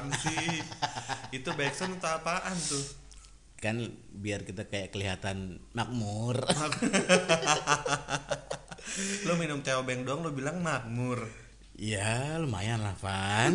[0.00, 0.64] apaan sih?
[1.36, 2.84] Itu backsound untuk apaan tuh?
[3.60, 3.76] Kan
[4.16, 6.40] biar kita kayak kelihatan makmur.
[9.28, 11.28] Lo minum teh obeng doang lo bilang makmur.
[11.76, 13.52] Ya lumayan lah Van.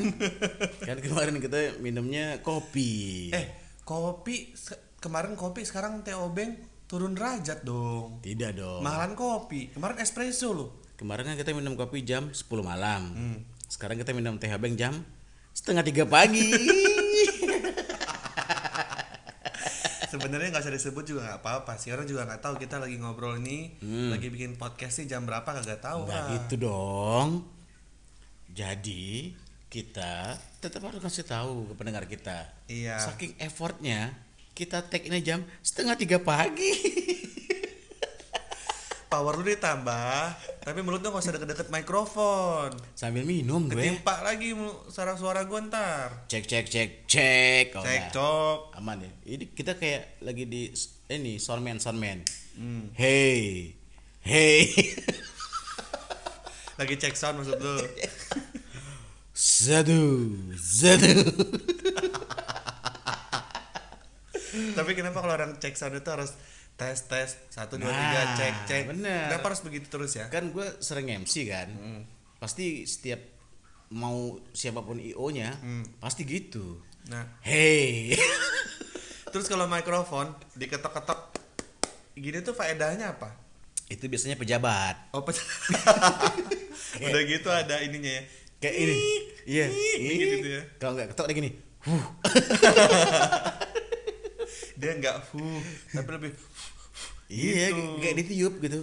[0.85, 3.33] Kan kemarin kita minumnya kopi.
[3.33, 4.53] Eh kopi
[5.01, 6.55] kemarin kopi sekarang teh obeng
[6.85, 8.21] turun derajat dong.
[8.21, 8.85] Tidak dong.
[8.85, 9.73] Mahalan kopi.
[9.73, 13.03] Kemarin espresso lo kemarin kan kita minum kopi jam 10 malam.
[13.11, 13.39] Hmm.
[13.65, 15.03] sekarang kita minum teh habeng jam
[15.55, 16.51] setengah tiga pagi.
[20.11, 21.95] Sebenarnya nggak usah disebut juga nggak apa-apa sih.
[21.95, 23.79] Orang juga nggak tahu kita lagi ngobrol ini
[24.11, 25.47] lagi bikin podcast sih jam berapa?
[25.47, 26.31] Kagak tahu nggak lah.
[26.35, 27.47] gitu dong.
[28.51, 29.35] Jadi
[29.71, 32.47] kita tetap harus kasih tahu ke pendengar kita.
[32.71, 32.99] Iya.
[32.99, 34.15] Saking effortnya
[34.55, 36.71] kita tag ini jam setengah tiga pagi
[39.07, 40.19] power lu ditambah
[40.65, 42.73] tapi mulut lu nggak usah deket-deket mikrofon.
[42.97, 43.77] Sambil minum gue.
[43.77, 46.25] Ketimpa lagi mulu suara-suara gue ntar.
[46.25, 47.65] Cek cek cek cek.
[47.77, 48.59] Oh, cek cok.
[48.81, 49.11] Aman ya?
[49.25, 50.73] Ini kita kayak lagi di
[51.13, 52.87] ini soundman soundman Hmm.
[52.95, 53.75] hey.
[54.23, 54.71] Hey.
[56.79, 57.75] Lagi cek sound maksud lu.
[59.35, 61.11] Satu satu
[64.79, 66.31] tapi kenapa kalau orang cek sound itu harus
[66.75, 67.29] tes tes.
[67.47, 68.83] Satu dua Nah, tiga cek cek.
[68.89, 69.27] bener.
[69.29, 70.27] kenapa harus begitu terus ya?
[70.27, 71.69] Kan gue sering MC kan.
[71.69, 72.03] Hmm.
[72.35, 73.17] pasti setiap
[73.89, 75.81] mau siapa pun io nya Hmm.
[75.97, 76.77] pasti gitu.
[77.05, 77.39] Nah.
[77.39, 78.13] Hey.
[79.31, 81.35] Terus kalau mikrofon diketok-ketok
[82.13, 83.35] gini tuh faedahnya apa?
[83.85, 85.11] Itu biasanya pejabat.
[85.11, 85.35] Oh pe-
[87.05, 88.23] udah gitu ada ininya ya.
[88.57, 88.95] Kayak ini.
[89.45, 89.65] Iya.
[90.01, 90.61] gitu ya.
[90.75, 91.53] kalau nggak ketok nih.
[91.83, 92.03] Huh.
[94.75, 95.43] dia nggak hu
[95.91, 96.31] tapi lebih
[97.27, 97.99] iya Gitu.
[97.99, 98.79] kayak ditiup gitu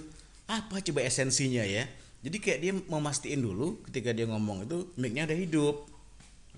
[0.47, 1.87] apa coba esensinya ya
[2.23, 5.87] jadi kayak dia memastikan dulu ketika dia ngomong itu mic-nya ada hidup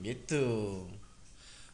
[0.01, 0.45] gitu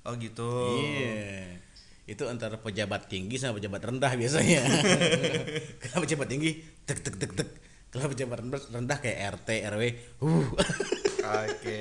[0.00, 1.60] oh gitu Iya.
[2.04, 4.66] Itu antara pejabat tinggi sama pejabat rendah biasanya.
[5.86, 7.46] Kalau pejabat tinggi tek tek tek tek.
[7.86, 9.82] Kalau pejabat rendah, rendah kayak RT RW.
[10.18, 10.42] Uh.
[11.22, 11.80] oke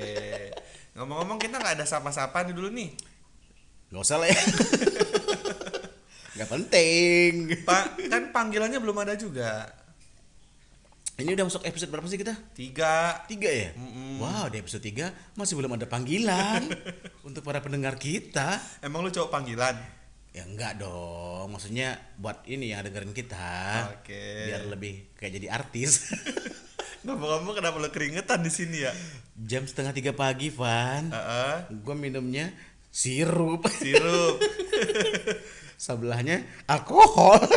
[0.94, 2.94] ngomong-ngomong kita nggak ada sapa-sapa nih dulu nih
[3.90, 4.38] Gak usah lah ya.
[6.40, 7.52] Gak penting.
[7.68, 9.68] pak kan panggilannya belum ada juga
[11.20, 12.32] Ini udah masuk episode berapa sih kita?
[12.56, 13.76] tiga Tiga ya?
[13.76, 14.16] Mm-mm.
[14.16, 16.64] Wow, di episode tiga masih belum ada panggilan
[17.28, 18.56] untuk para pendengar kita.
[18.80, 19.76] emang lu cowok panggilan
[20.32, 23.90] Ya enggak dong, maksudnya buat ini yang dengerin kita.
[23.98, 24.46] Oke.
[24.46, 26.08] Biar lebih kayak jadi artis.
[27.04, 28.92] ngomong-ngomong kenapa lu keringetan di sini ya
[29.34, 31.12] Jam setengah tiga pagi, Van.
[31.12, 31.56] Heeh.
[31.84, 32.48] Gue minumnya
[32.88, 33.68] sirup.
[33.76, 34.40] sirup
[35.80, 37.40] Sebelahnya alkohol.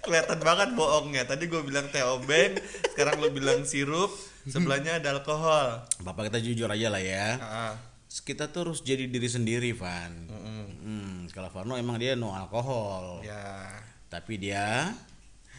[0.00, 2.58] kelihatan banget bohongnya tadi gue bilang teh obeng
[2.90, 4.10] sekarang lu bilang sirup
[4.48, 7.38] sebelahnya ada alkohol Bapak kita jujur aja lah ya.
[7.38, 7.72] Heeh.
[8.10, 10.10] Kita tuh harus jadi diri sendiri, Van.
[10.26, 10.64] Mm-mm.
[10.82, 13.22] Hmm, kalau Vano emang dia no alkohol.
[13.22, 13.70] ya
[14.10, 14.90] Tapi dia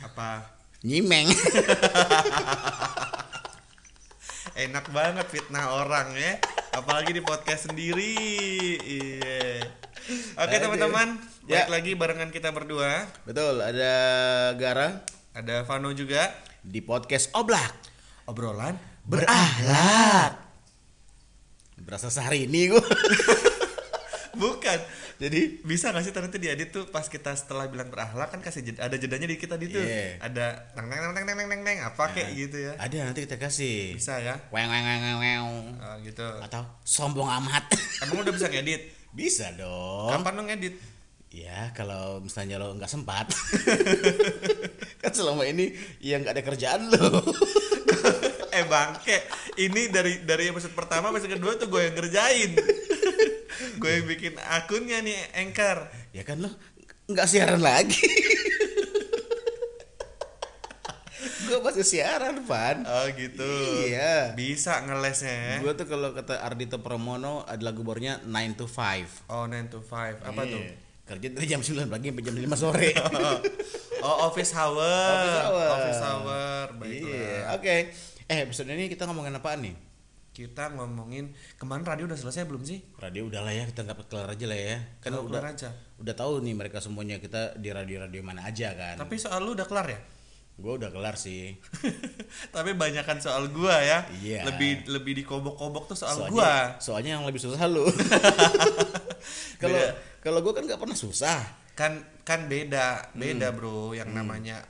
[0.04, 0.52] apa
[0.84, 1.32] nyimeng.
[4.52, 6.36] enak banget fitnah orang ya
[6.76, 8.14] apalagi di podcast sendiri
[8.84, 9.64] iya
[10.42, 11.10] oke teman-teman
[11.44, 11.66] Ya.
[11.66, 13.94] balik lagi barengan kita berdua Betul, ada
[14.54, 15.02] Gara
[15.32, 16.30] ada Vano juga
[16.60, 17.74] di podcast Oblak.
[18.24, 20.38] obrolan Berakhlak.
[21.78, 22.78] Berasa sehari ini gue.
[24.34, 24.80] bukan
[25.18, 28.82] Jadi bisa gak sih ternyata diedit tuh pas kita setelah bilang berakhlak kan kasih jeda,
[28.84, 30.18] ada jedanya di kita di tuh Iya.
[30.20, 30.46] ada
[30.76, 33.94] neng neng neng neng neng neng neng apa kayak gitu ya ada nanti kita kasih.
[33.94, 35.46] bisa ya Weng weng weng weng weng.
[35.78, 37.70] Ah, gitu Atau sombong amat.
[38.02, 40.12] emang udah bisa ngedit Bisa dong.
[40.12, 40.76] kapan lo ngedit
[41.32, 43.32] Ya kalau misalnya lo nggak sempat.
[45.02, 45.72] Kan selama ini
[46.04, 47.08] ya nggak ada kerjaan lo.
[48.52, 49.16] Eh bangke
[49.64, 52.52] ini dari dari episode pertama episode kedua tuh gue yang ngerjain.
[53.80, 55.88] Gue yang bikin akunnya nih anchor.
[56.12, 56.52] Ya kan lo
[57.08, 58.04] nggak siaran lagi
[61.52, 62.88] Gue masih siaran Van.
[62.88, 63.44] Oh gitu.
[63.92, 64.32] Iya.
[64.40, 65.56] Bisa ngelesnya ya.
[65.60, 69.84] Gue tuh kalau kata Ardito Pramono ada lagu barunya 9 to 5 oh 9 to
[69.84, 70.64] 5 apa tuh?
[70.64, 70.76] Iya.
[71.12, 72.90] Kerja dari jam 9 pagi sampai jam 5 sore.
[74.02, 74.82] Oh office hour.
[74.82, 75.68] Office hour.
[75.78, 76.66] office hour.
[76.82, 77.06] Baiklah.
[77.06, 77.76] Iya oke.
[78.26, 79.76] Eh episode ini kita ngomongin apaan nih?
[80.32, 82.80] kita ngomongin kemarin radio udah selesai belum sih?
[82.98, 84.78] Radio udah lah ya kita nggak kelar aja lah ya.
[85.04, 85.70] Kan udah kelar aja.
[86.02, 88.96] udah tahu nih mereka semuanya kita di radio-radio mana aja kan.
[88.96, 90.00] Tapi soal lu udah kelar ya
[90.56, 91.58] Gue udah kelar sih
[92.56, 94.46] tapi banyakan soal gua ya Iya.
[94.46, 97.88] lebih lebih dikobok-kobok tuh soal soalnya, gua soalnya yang lebih susah lu
[99.62, 99.82] kalau
[100.22, 101.40] kalau gue kan nggak pernah susah
[101.74, 103.58] kan kan beda beda Hmm.
[103.58, 104.62] bro yang namanya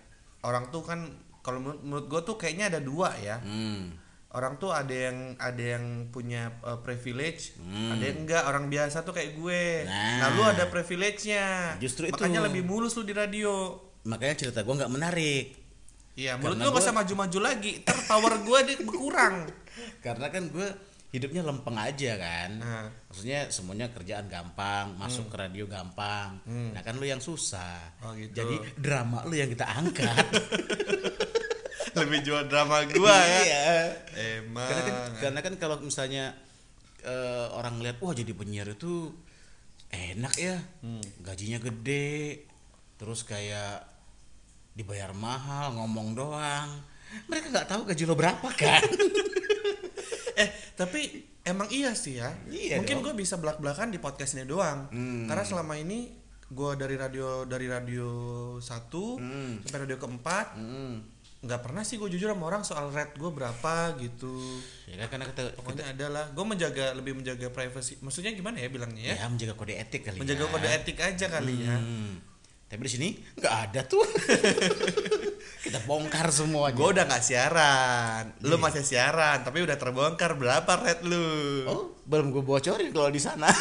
[0.42, 1.12] orang tuh kan
[1.42, 4.00] kalau menurut, menurut gue tuh kayaknya ada dua ya hmm.
[4.32, 7.92] orang tuh ada yang ada yang punya uh, privilege, Hmm.
[7.92, 9.84] ada yang enggak orang biasa tuh kayak gue.
[9.84, 10.30] Nah, Nah.
[10.32, 11.76] lu ada privilege-nya.
[11.76, 12.16] Justru itu.
[12.16, 13.76] Makanya lebih mulus lu di radio.
[14.02, 15.61] makanya cerita gua nggak menarik
[16.22, 17.74] Iya, menurut lu gak gue- usah maju-maju lagi.
[17.82, 19.36] Ter power gue dia berkurang.
[20.06, 20.68] karena kan gue
[21.10, 22.88] hidupnya lempeng aja kan Nah.
[23.06, 28.32] maksudnya semuanya kerjaan gampang masuk ke radio gampang nah kan lu yang susah Oh, gitu.
[28.34, 30.24] jadi drama lu yang kita angkat
[32.00, 33.42] lebih jual drama gua ya.
[33.42, 33.64] Iya.
[34.40, 34.64] Emang.
[34.66, 36.32] karena kan karena kan kalau misalnya
[37.02, 39.12] eh, orang lihat wah jadi penyiar itu
[39.90, 41.04] enak ya Hmm.
[41.20, 42.48] gajinya gede
[42.96, 43.84] terus kayak
[44.74, 46.70] dibayar mahal ngomong doang
[47.26, 48.84] mereka nggak tahu gaji lo berapa kan
[50.38, 51.02] eh tapi
[51.42, 52.32] emang iya sih ya.
[52.48, 54.88] Iya Mungkin gue bisa belak-belakan di podcast ini doang.
[54.90, 55.26] Hmm.
[55.26, 56.14] Karena selama ini
[56.48, 58.08] gue dari radio dari radio
[58.58, 59.60] satu Hmm.
[59.62, 61.02] sampai radio keempat Hmm.
[61.42, 64.38] nggak pernah sih gue jujur sama orang soal rate gue berapa gitu.
[64.86, 66.26] ya kan karena kita, Pokoknya ada lah.
[66.30, 67.98] Gue menjaga lebih menjaga privacy.
[67.98, 69.16] Maksudnya gimana ya bilangnya ya?
[69.18, 70.50] ya menjaga kode etik kali Menjaga ya.
[70.50, 71.76] kode etik aja kali ya.
[72.72, 72.80] Hmm.
[72.80, 74.00] Tapi di sini nggak ada tuh.
[75.68, 76.72] Kita bongkar semuanya.
[76.72, 81.28] Gue udah nggak siaran, lu masih siaran, tapi udah terbongkar berapa rate lu?
[81.68, 83.52] Oh, belum gue bocorin kalau di sana.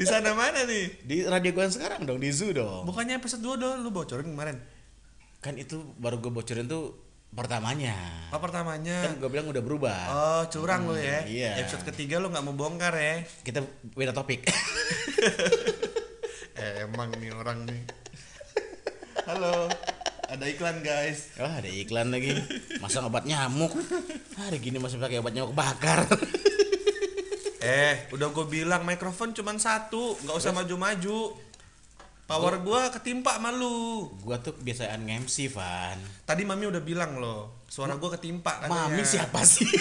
[0.00, 1.04] Di sana mana nih?
[1.04, 2.88] di radio gue sekarang dong, di Zoo dong.
[2.88, 4.56] Bukannya episode 2 dong lu bocorin kemarin?
[5.44, 6.96] Kan itu baru gue bocorin tuh
[7.36, 7.92] pertamanya.
[8.32, 9.04] Oh pertamanya.
[9.04, 10.00] Kan gue bilang udah berubah.
[10.08, 11.28] Oh curang lu ya.
[11.28, 11.60] iya.
[11.60, 13.20] Episode ketiga lu nggak mau bongkar ya?
[13.44, 13.60] Kita
[13.92, 14.48] beda topik.
[16.56, 17.82] Eh, emang nih orang nih.
[19.28, 19.70] Halo,
[20.26, 21.30] ada iklan guys.
[21.38, 22.34] Wah, ada iklan lagi.
[22.82, 23.76] Masa obat nyamuk.
[24.40, 26.08] Hari gini masih pakai obat nyamuk bakar.
[27.60, 31.36] Eh, udah gue bilang mikrofon cuman satu, nggak usah maju-maju.
[32.30, 34.06] Power gua ketimpa malu.
[34.22, 35.98] gua tuh kebiasaan nge-MC, Van.
[36.22, 38.86] Tadi mami udah bilang loh, suara gua ketimpa katanya.
[38.86, 39.66] Mami siapa sih?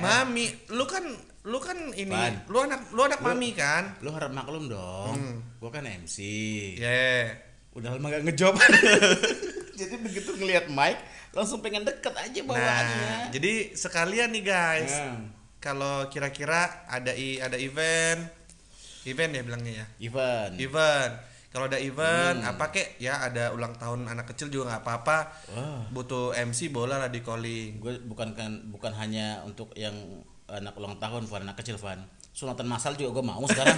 [0.00, 1.04] Mami, lu kan
[1.46, 2.10] lu kan ini,
[2.50, 3.94] lu anak lu anak mami kan?
[4.02, 5.14] Lu harap maklum dong.
[5.14, 5.36] Hmm.
[5.56, 6.18] Gua kan MC.
[6.76, 7.30] Ya.
[7.70, 8.56] udah lama gak ngejob
[9.78, 10.96] jadi begitu ngelihat mic
[11.36, 14.96] langsung pengen deket aja Nah, bawaannya jadi sekalian nih guys.
[14.96, 15.20] Nah.
[15.60, 18.24] Kalau kira-kira ada i ada event,
[19.04, 19.86] event ya bilangnya ya.
[20.00, 21.12] Ivan Event.
[21.52, 22.52] Kalau ada event Hmm.
[22.52, 25.18] apa kek ya ada ulang tahun anak kecil juga nggak apa-apa.
[25.52, 25.84] Wah.
[25.92, 27.76] Butuh MC bola lah di calling.
[27.76, 29.92] gue bukan kan bukan hanya untuk yang
[30.48, 32.00] anak ulang tahun Van anak kecil Van
[32.30, 33.76] sunatan masal juga gue mau sekarang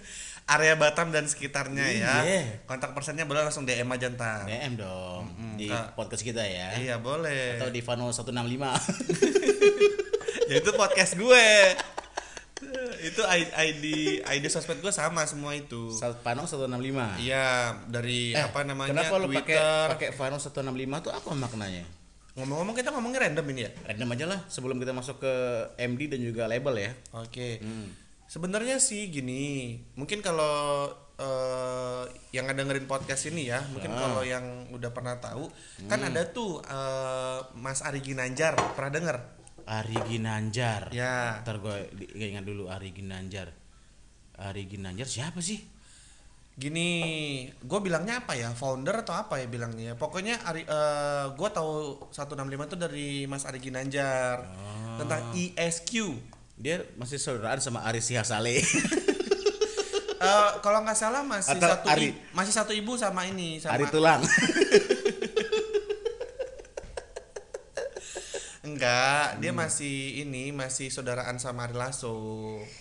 [0.48, 2.12] Area Batam dan sekitarnya ya.
[2.22, 2.42] Iya.
[2.62, 4.44] Kontak personnya boleh langsung DM aja ntar.
[4.44, 5.92] DM dong Mm-mm, di Kak.
[5.92, 7.58] podcast kita ya Iya boleh.
[7.58, 8.30] atau di Vano 165
[10.46, 11.46] ya itu podcast gue.
[12.98, 13.20] itu
[13.52, 13.84] ID
[14.22, 15.90] ID sosmed gue sama semua itu.
[16.22, 19.86] Vano 165 Iya dari Eh, apa namanya kenapa lu pakai Twitter.
[19.90, 21.82] pakai Vano 165 tuh apa maknanya
[22.36, 23.70] Ngomong-ngomong kita ngomongnya random ini ya.
[23.84, 25.32] random aja lah sebelum kita masuk ke
[25.78, 27.58] MD dan juga label ya Oke.
[27.58, 27.88] hmm.
[28.26, 30.86] Sebenarnya sih gini, mungkin kalau
[31.16, 33.98] eh, yang ada dengerin podcast ini ya, mungkin Ah.
[34.02, 35.48] kalau yang udah pernah tahu,
[35.86, 39.16] kan ada tuh eh, Mas Ari Ginanjar, pernah denger?
[39.64, 41.40] Ari Ginanjar Ya.
[41.40, 43.50] Ntar gue ingat dulu Ari Ginanjar
[44.36, 45.58] Ari Ginanjar siapa sih?
[46.56, 46.88] Gini,
[47.52, 48.48] gue bilangnya apa ya?
[48.50, 49.92] Founder atau apa ya bilangnya?
[49.92, 51.72] Pokoknya Ari, eh, gue tahu
[52.08, 52.32] 165
[52.64, 54.96] itu dari Mas Ari Ginanjar Ah.
[54.96, 56.16] tentang ESQ.
[56.56, 58.56] Dia masih saudaraan sama Ari Sihasale
[60.16, 63.84] Eh, kalau nggak salah masih Atau satu Ari- masih satu ibu sama ini sama Ari
[63.86, 64.24] Tulang
[68.64, 69.60] Enggak, dia Hmm.
[69.60, 72.16] masih ini masih saudaraan sama Ari Lasso.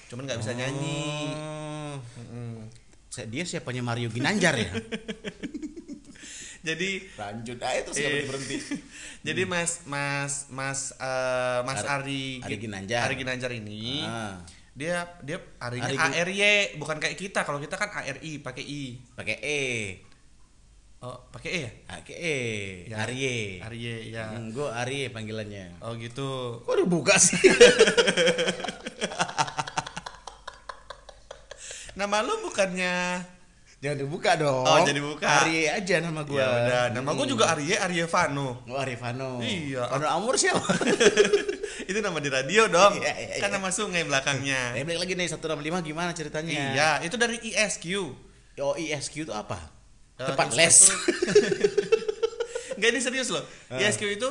[0.07, 1.35] Cuman nggak bisa nyanyi.
[1.35, 1.99] Oh.
[2.17, 2.55] Mm-mm.
[3.15, 4.75] Saya- Dia siapanya Mario Ginanjar ya?
[6.65, 8.25] Jadi Lanjut aja terus nggak Eh.
[8.25, 8.57] berhenti
[9.27, 13.05] jadi Mas Mas Mas eh, Mas Ar- Ari Ari Ginanjar.
[13.05, 14.41] Ari Ginanjar ini Ah.
[14.73, 16.41] dia dia Arinya Ari ARY
[16.75, 17.41] bukan kayak kita.
[17.41, 18.97] Kalau kita kan ARI pakai I.
[19.13, 19.61] Pakai E
[20.97, 21.71] Oh, pakai E ya?
[21.87, 22.37] Pakai E
[22.89, 22.95] Ya.
[22.99, 24.33] Arye Arye ya.
[24.33, 26.59] Hmm, gue Arye panggilannya Oh gitu.
[26.59, 27.37] Kok udah buka sih?
[31.95, 33.23] Nama lu bukannya
[33.75, 35.27] Jangan dibuka dong Oh, jadi buka.
[35.27, 38.63] Arye aja nama gue Ya udah, nama gua juga Arye Arye Vano.
[38.65, 39.85] Oh Arifano Iya.
[39.87, 40.63] Vano Amur siapa?
[41.89, 42.97] Itu nama di radio dong.
[42.97, 43.55] Iya, iya, kan iya.
[43.55, 44.73] nama sungai belakangnya.
[44.73, 46.71] Eh balik lagi nih 165 gimana ceritanya?
[46.71, 47.85] Iya, itu dari ESQ.
[48.57, 49.59] Oh ISQ itu apa?
[50.15, 50.71] Eh, Tempat les.
[50.71, 50.95] Inspektur-
[52.79, 53.43] Nggak ini serius loh.
[53.67, 53.77] Ah.
[53.77, 54.29] ESQ itu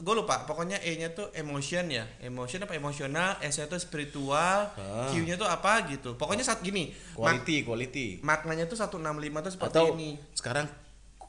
[0.00, 0.42] gue lupa.
[0.42, 2.08] Pokoknya E-nya tuh emotion ya.
[2.18, 5.08] Emotion apa emosional, S-nya tuh spiritual, Ah.
[5.08, 6.14] Q-nya tuh apa gitu.
[6.14, 6.90] Pokoknya saat gini.
[7.14, 8.06] mak- Quality, quality.
[8.20, 8.96] maknanya tuh 165
[9.40, 10.16] tuh seperti Atau ini.
[10.32, 10.66] sekarang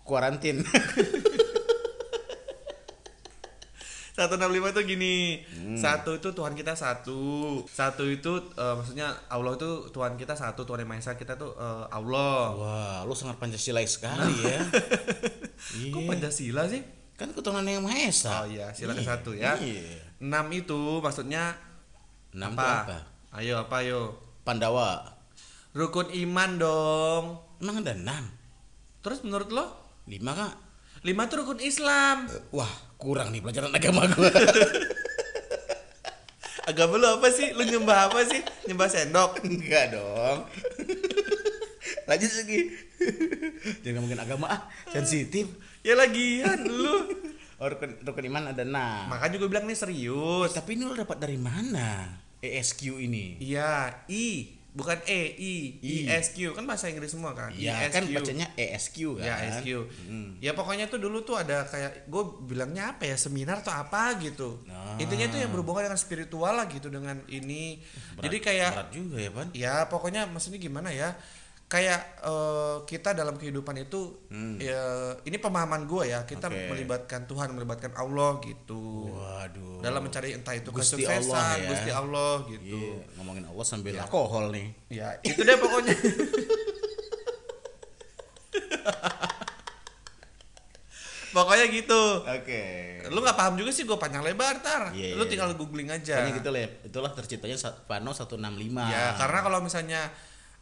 [0.01, 0.63] kuarantin.
[4.11, 4.27] 165
[4.69, 5.15] itu gini.
[5.49, 5.73] Hmm.
[5.73, 7.63] Satu itu Tuhan kita satu.
[7.65, 11.55] Satu itu eh, maksudnya Allah itu Tuhan kita satu, Tuhan yang Maha Esa kita tuh
[11.55, 12.43] eh, Allah.
[12.51, 14.59] Wah, lu sangat Pancasila sekali ya.
[15.89, 16.07] Kok Iya.
[16.07, 16.83] Pancasila sih?
[17.21, 18.41] Kan ketuhanan yang Maha Esa.
[18.41, 19.53] Oh iya, sila ke satu ya.
[19.53, 20.01] Iya.
[20.17, 21.53] Enam itu maksudnya
[22.33, 22.65] Enam apa?
[22.81, 22.97] apa?
[23.37, 24.17] Ayo apa ayo?
[24.41, 25.05] Pandawa.
[25.77, 27.37] Rukun iman dong.
[27.61, 28.25] Emang ada enam?
[29.05, 29.69] Terus menurut lo?
[30.09, 30.53] Lima kak?
[31.05, 32.25] Lima itu rukun Islam.
[32.49, 34.33] Wah, kurang nih pelajaran agama gua.
[36.73, 37.53] Agama lo apa sih?
[37.53, 38.41] Lu nyembah apa sih?
[38.65, 39.37] Nyembah sendok.
[39.45, 40.49] Enggak dong.
[42.09, 42.59] Lanjut lagi.
[43.85, 45.49] Jangan ngomongin agama ah, sensitif.
[45.81, 46.95] Ya lagian lu.
[47.61, 49.05] Oh, rukun, rukun iman ada enam.
[49.05, 50.49] Makanya gue bilang nih serius.
[50.49, 52.09] Tapi ini lo dapat dari mana?
[52.41, 53.37] ESQ ini.
[53.37, 55.93] Iya, I, bukan E, I, I.
[56.09, 57.53] ISQ kan bahasa Inggris semua kan?
[57.53, 57.93] Iya, ISQ.
[57.93, 59.25] kan bacanya ESQ kan.
[59.29, 59.67] Ya, ISQ.
[60.41, 64.65] Ya pokoknya tuh dulu tuh ada kayak gue bilangnya apa ya seminar atau apa gitu.
[64.65, 64.97] Ah.
[64.97, 67.77] Intinya itu yang berhubungan dengan spiritual lah gitu dengan ini.
[68.17, 69.47] Jadi kayak berat juga ya, Pan.
[69.53, 71.13] ya pokoknya maksudnya gimana ya?
[71.71, 74.27] Kayak eh, kita dalam kehidupan itu
[74.59, 74.83] ya
[75.23, 76.57] ini pemahaman gue ya, kita Hmm.
[76.57, 76.67] Oke.
[76.67, 79.07] melibatkan Tuhan, melibatkan Allah gitu.
[79.07, 79.79] Waduh.
[79.79, 81.69] Dalam mencari entah itu Gusti kesuksesan, Allah ya.
[81.71, 82.75] Gusti Allah gitu.
[82.75, 84.67] Iya, ngomongin Allah sambil alkohol nih.
[84.91, 85.95] Ya, itu deh pokoknya.
[91.31, 92.01] pokoknya gitu.
[92.21, 92.63] Oke.
[93.07, 94.91] Lu nggak paham juga sih gue panjang lebar tar.
[94.91, 96.27] Iya, Lu iya, tinggal googling aja.
[96.27, 96.67] Gitu lah.
[96.83, 97.55] Itulah terciptanya
[97.87, 98.35] Vano 165.
[98.83, 100.11] Ya, karena kalau misalnya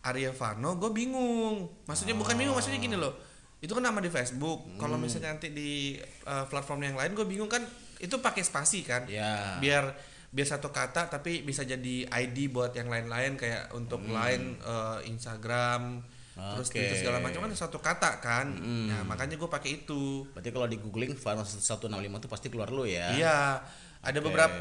[0.01, 1.67] Arya Vano, gue bingung.
[1.83, 3.11] Maksudnya bukan bingung, maksudnya gini loh.
[3.59, 4.63] Itu kan nama di Facebook.
[4.75, 5.03] Kalau Hmm.
[5.03, 7.59] misalnya nanti di uh, platform yang lain, gue bingung kan.
[7.99, 9.03] Itu pakai spasi kan.
[9.05, 9.59] Ya.
[9.59, 9.91] Biar
[10.29, 16.05] biar satu kata tapi bisa jadi ID buat yang lain-lain kayak untuk line uh, Instagram
[16.31, 16.71] terus Hmm.
[16.71, 16.79] Oke.
[16.79, 18.47] Twitter segala macam kan satu kata kan.
[18.87, 20.23] Nah, makanya gue pakai itu.
[20.31, 23.11] Berarti kalau di googling Vano 165 itu pasti keluar lu ya.
[23.11, 23.59] Iya,
[23.99, 24.23] ada Oke.
[24.23, 24.55] beberapa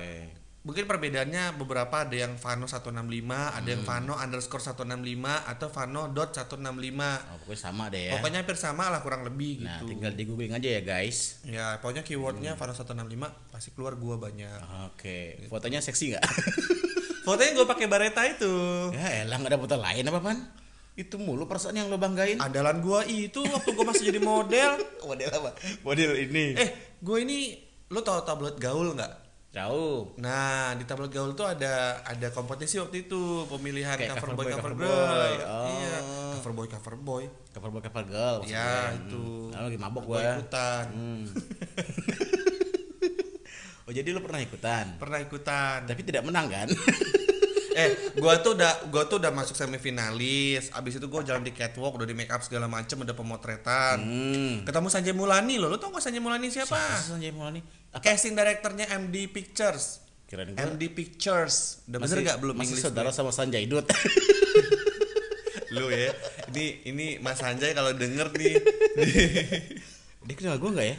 [0.61, 2.93] mungkin perbedaannya beberapa ada yang Vano 165,
[3.51, 3.69] ada Hmm.
[3.71, 7.09] yang Vano underscore 165 atau Vano dot 165.
[7.25, 8.13] Oh, pokoknya sama deh ya.
[8.15, 9.95] Pokoknya hampir sama lah kurang lebih Nah, gitu.
[9.95, 11.41] tinggal di googling aja ya, guys.
[11.43, 12.61] Ya, pokoknya keywordnya Hmm.
[12.61, 14.59] Vano 165 pasti keluar gua banyak.
[14.89, 15.47] Oke.
[15.47, 16.25] Fotonya seksi nggak?
[17.25, 18.53] Fotonya gua pakai bareta itu.
[18.91, 20.39] ya elah nggak ada foto lain apa pan?
[20.95, 22.37] Itu mulu perasaan yang lo banggain.
[22.37, 24.81] Andalan gua itu waktu gua masih jadi model.
[25.07, 25.51] Model apa?
[25.81, 26.57] Model ini.
[26.57, 27.55] Eh, gua ini
[27.89, 29.28] lu tau tablet gaul nggak?
[29.49, 30.13] Jauh.
[30.21, 34.45] Nah, di tablet gaul tuh ada ada kompetisi waktu itu pemilihan Kayak cover cover boy
[34.45, 35.09] boy, cover cover girl.
[35.09, 35.33] boy.
[35.41, 35.69] Oh.
[35.73, 35.97] Iya,
[36.37, 37.25] cover boy cover boy.
[37.57, 38.37] Cover boy cover girl.
[38.45, 39.09] Ya, maksudnya.
[39.09, 39.25] itu.
[39.25, 39.57] Hmm.
[39.57, 40.33] Ah, lagi mabok Gua gua.
[40.37, 40.85] ikutan.
[40.93, 41.25] Hmm.
[43.89, 44.85] oh jadi lo pernah ikutan?
[45.01, 45.79] Pernah ikutan.
[45.89, 46.69] Tapi tidak menang kan?
[47.81, 47.89] eh,
[48.21, 50.69] gua tuh udah gua tuh udah masuk semifinalis.
[50.77, 53.97] Abis itu gua jalan di catwalk, udah di make up segala macem, ada pemotretan.
[53.97, 54.69] hmm.
[54.69, 55.73] Ketemu Sanjay Mulani loh.
[55.73, 56.77] Lu tau gak Sanjay Mulani siapa?
[57.01, 57.65] Sanjay Mulani.
[57.97, 60.05] Casting directornya MD Pictures.
[60.29, 60.61] Kirain gua.
[60.77, 61.89] MD Pictures.
[61.89, 63.17] Udah bener gak belum masih English saudara gue?
[63.17, 63.89] sama Sanjay Dut.
[65.75, 66.13] Lu ya.
[66.53, 68.55] Ini ini Mas Sanjay kalau denger nih.
[70.29, 70.99] Dia kenal gua nggak ya?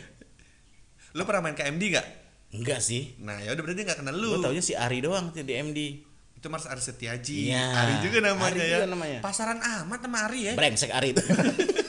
[1.09, 2.07] lu pernah main ke MD gak?
[2.53, 3.17] Enggak sih.
[3.17, 4.37] Nah, ya udah berarti gak kenal lu.
[4.37, 6.05] Gua taunya si Ari doang di MD.
[6.37, 7.49] Itu Mas Ari Setiaji.
[7.49, 7.65] Iya.
[7.65, 8.77] Ari juga namanya Ari ya.
[8.77, 9.19] juga namanya.
[9.25, 10.53] Pasaran amat sama Ari ya.
[10.53, 11.23] Brengsek Ari itu.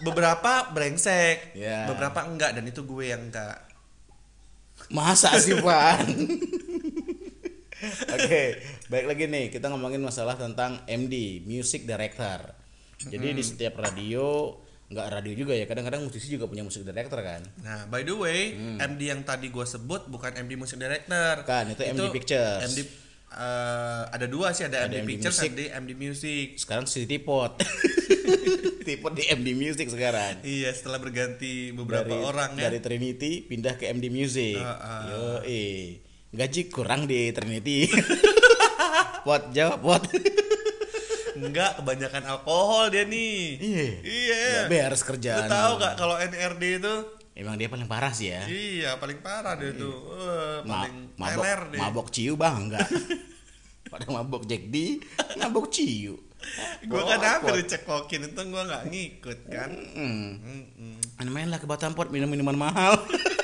[0.00, 1.88] Beberapa brengsek, Iya.
[1.88, 3.64] beberapa enggak dan itu gue yang enggak.
[4.88, 6.04] Masa sih Pan?
[8.08, 8.42] Oke,
[8.88, 12.56] baik lagi nih kita ngomongin masalah tentang MD, Music Director.
[12.98, 14.56] Jadi di setiap radio,
[14.88, 17.44] nggak radio juga ya, kadang-kadang musisi juga punya musik director kan.
[17.60, 18.40] Nah, by the way,
[18.80, 21.44] MD yang tadi gue sebut bukan MD Music Director.
[21.44, 21.46] Hmm.
[21.46, 22.64] Kan, itu MD Pictures.
[22.64, 22.78] MD
[23.32, 25.68] eh, ada dua sih, ada, Ada MD, MD Pictures, Music.
[25.74, 26.46] MD Music.
[26.60, 27.58] Sekarang si Tipot.
[28.86, 30.46] Tipot di MD Music sekarang.
[30.46, 32.70] Iya, setelah berganti beberapa dari, orang ya.
[32.70, 34.58] dari Trinity pindah ke MD Music.
[34.62, 35.02] Ah, ah.
[35.10, 35.98] Yo, eh.
[36.30, 37.90] Gaji kurang di Trinity.
[39.26, 40.02] Pot jawab, pot.
[41.34, 43.58] Enggak, kebanyakan alkohol dia nih.
[43.58, 43.88] Iya.
[44.06, 44.38] Iya.
[44.38, 45.50] Nggak beres Lu kerjaan.
[45.50, 46.94] tahu gak kalau NRD itu?
[47.36, 48.42] Emang dia paling parah sih ya.
[48.42, 49.92] Iya, paling parah dia tuh.
[50.10, 51.78] Eh, Ma- paling mabok, teler deh.
[51.78, 52.88] mabok ciu bang enggak
[53.92, 54.98] pada mabok Jack D
[55.36, 56.16] mabok ciu
[56.84, 59.70] Gua kan hampir dicekokin itu gua nggak ngikut kan.
[59.72, 60.26] hmm.
[60.38, 60.94] Mm-mm.
[61.16, 62.96] An main lah ke Batam Pot minum minuman mahal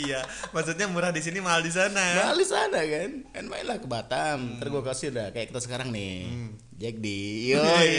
[0.00, 1.98] Iya, maksudnya murah di sini mahal di sana.
[2.16, 5.58] mahal di sana kan kan main lah ke Batam ntar gua kasih dah kayak kita
[5.58, 6.28] sekarang nih
[6.72, 7.06] Jack D
[7.48, 7.90] yo Yoi.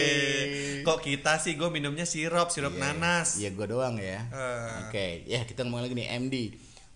[0.81, 3.35] Kok kita sih gue minumnya sirup, sirup nanas.
[3.35, 4.69] iya gua doang ya Eh.
[4.81, 6.35] oke ya kita ngomong lagi nih MD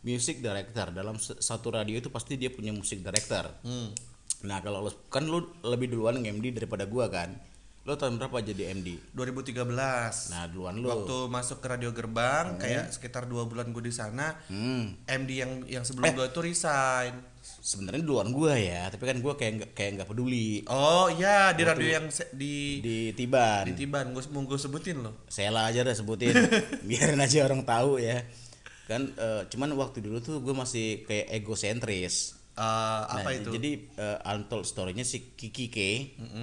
[0.02, 3.92] music director dalam satu radio itu pasti dia punya musik director Hmm.
[4.44, 7.32] Nah kalau lu kan lu lebih duluan nge-MD daripada gua kan.
[7.84, 8.96] Lo tahun berapa jadi MD?
[9.12, 9.68] 2013
[10.30, 10.88] Nah, duluan lo.
[10.90, 14.96] waktu masuk ke radio gerbang kayak sekitar dua bulan gue di sana Hmm.
[15.04, 17.12] MD yang yang sebelum gue tuh resign
[17.44, 21.60] Sebenarnya duluan gua ya, tapi kan gua kayak nggak kayak nggak peduli oh iya di
[21.62, 23.68] radio yang se- di di Tiban.
[23.68, 26.32] di Tiban gue mau gue sebutin loh Sela aja dah sebutin.
[26.88, 28.24] Biarin aja orang tahu ya.
[28.84, 32.40] Kan eh, cuman waktu dulu tuh gue masih kayak egosentris.
[32.54, 32.62] Eh,
[33.04, 35.78] Nah, apa itu Jadi eh, untold story-nya si Kiki K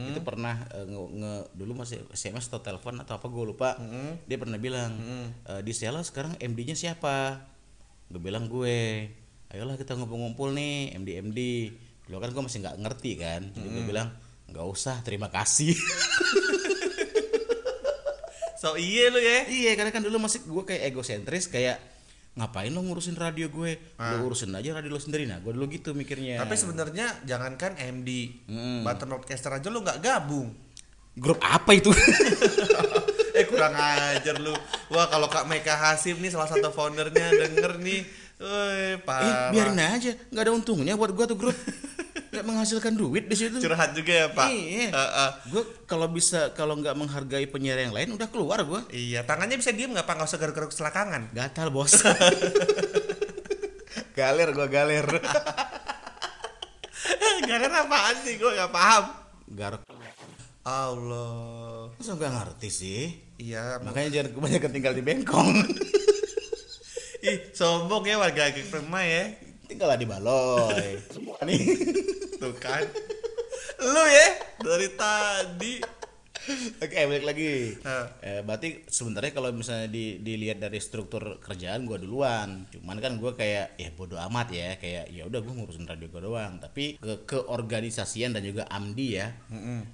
[0.08, 3.78] itu pernah eh, nge, nge- dulu masih SMS atau telepon atau apa gue lupa.
[4.20, 4.90] Dia pernah bilang
[5.46, 7.46] "Eh, di Sela sekarang MD-nya siapa?
[8.06, 9.06] Gue bilang gue.
[9.48, 11.40] Ayolah kita ngumpul-ngumpul nih MD MD.
[12.04, 13.42] Dulu kan gue masih nggak ngerti kan.
[13.48, 14.10] Jadi gue bilang
[14.46, 15.78] nggak usah terima kasih.
[18.56, 21.80] so iya lu ya iya karena kan dulu masih gue kayak egosentris kayak
[22.40, 23.76] ngapain lo ngurusin radio gue?
[23.94, 25.24] Lo urusin aja radio lo sendiri.
[25.24, 26.40] Nah gue dulu gitu mikirnya.
[26.40, 28.80] Tapi sebenarnya jangankan MD Hmm.
[28.82, 30.50] button broadcaster aja lu nggak gabung.
[31.14, 31.92] Grup apa itu?
[33.30, 34.52] Eh kurang ajar lu.
[34.90, 38.02] Wah kalau Kak Meka Hasib nih salah satu foundernya denger nih.
[38.36, 40.12] Woi, eh biarin aja.
[40.28, 41.56] Nggak ada untungnya buat gue tuh grup
[42.30, 43.58] nggak menghasilkan duit di situ.
[43.58, 44.46] Curhat juga ya pak.
[44.54, 44.94] Iya.
[44.94, 45.30] Eh, eh.
[45.50, 49.74] gue kalau bisa kalau nggak menghargai penyiar yang lain udah keluar gue iya tangannya bisa
[49.74, 50.14] diem nggak pak?
[50.14, 51.98] Nggak usah garuk-garuk selakangan gatal bos.
[54.20, 55.06] Galer gue galer.
[57.48, 58.36] Galer apaan sih?
[58.36, 59.04] Gue nggak paham.
[59.56, 59.80] Garuk.
[60.60, 61.88] Allah.
[61.96, 63.02] Masa nggak ngerti sih?
[63.40, 63.80] Iya.
[63.80, 65.56] Makanya jangan kebanyakan tinggal di bengkong.
[67.20, 69.24] Ih sombong ya warga Permai ya.
[69.66, 71.00] Tinggallah di Baloy.
[71.48, 71.60] nih
[72.40, 72.82] tuh kan
[73.84, 74.28] lu ya
[74.58, 75.74] dari tadi
[76.80, 78.06] oke balik lagi Eh.
[78.22, 83.32] eh, berarti sebenarnya kalau misalnya di, dilihat dari struktur kerjaan gua duluan cuman kan gua
[83.34, 87.24] kayak ya bodoh amat ya kayak ya udah gua ngurusin radio gua doang tapi ke
[87.24, 89.28] keorganisasian dan juga AMDI ya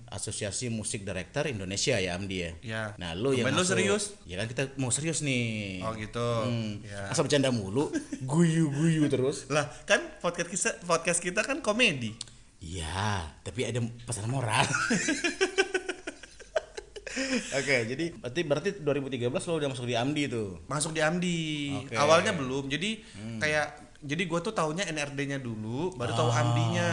[0.08, 2.82] Asosiasi Musik Director Indonesia ya AMDI ya Ya.
[2.96, 4.14] nah lu yang lu masuk- serius?
[4.22, 6.78] ya kan kita mau serius nih oh gitu Hmm.
[6.80, 7.10] ya.
[7.10, 7.90] Asal bercanda mulu,
[8.23, 9.47] guyu-guyu terus.
[9.49, 12.14] lah kan podcast kita podcast kita kan komedi
[12.66, 14.66] Iya, tapi ada pesan moral.
[17.56, 20.60] Oke, jadi berarti berarti 2013 lo udah masuk di AMDI tuh.
[20.68, 21.96] masuk di Amdi Oke.
[21.96, 23.00] awalnya belum jadi
[23.40, 23.66] kayak
[24.04, 26.90] jadi gue tuh taunya NRD-nya dulu baru tahu Amdinya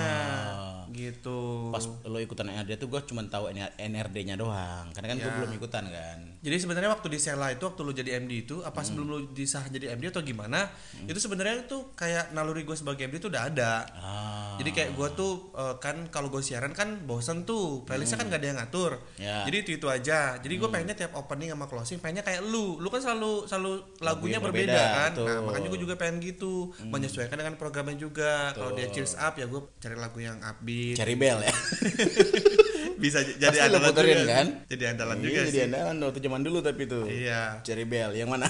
[0.94, 1.70] gitu.
[1.70, 4.88] Pas lo ikutan NRD tuh gue cuma tahu NRD-nya doang.
[4.94, 5.36] Karena kan gue Ya.
[5.36, 6.20] belum ikutan kan.
[6.44, 9.64] jadi sebenarnya waktu di Sela itu waktu lu jadi MD itu apa sebelum lu disah
[9.66, 10.68] jadi MD atau gimana
[11.08, 13.74] itu sebenarnya tuh kayak naluri gue sebagai MD itu udah ada.
[13.96, 14.60] Ah.
[14.60, 17.88] jadi kayak gue tuh eh, kan kalau gue siaran kan bosen tuh.
[17.88, 18.92] Playlistnya kan gak ada yang ngatur.
[19.16, 19.48] Ya.
[19.48, 20.36] jadi itu itu aja.
[20.38, 22.76] Jadi gue pengennya tiap opening sama closing pengennya kayak lu.
[22.78, 23.72] Lu kan selalu selalu
[24.04, 25.12] lagunya berbeda, berbeda, kan.
[25.16, 25.28] Betul.
[25.32, 26.54] nah makanya gue juga pengen gitu.
[26.84, 28.52] Menyesuaikan dengan programnya juga.
[28.52, 31.54] Kalau dia cheers up ya gue cari lagu yang upbeat Cari bel ya.
[33.04, 34.48] bisa j- Pasti jadi lo andalan puterin juga kan?
[34.66, 37.04] jadi andalan Iya, juga jadi sih andalan waktu zaman dulu tapi tuh.
[37.06, 38.48] iya Cari bel yang mana?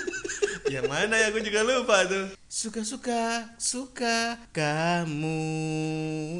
[0.74, 5.40] yang mana ya gue juga lupa tuh Suka-suka, suka kamu.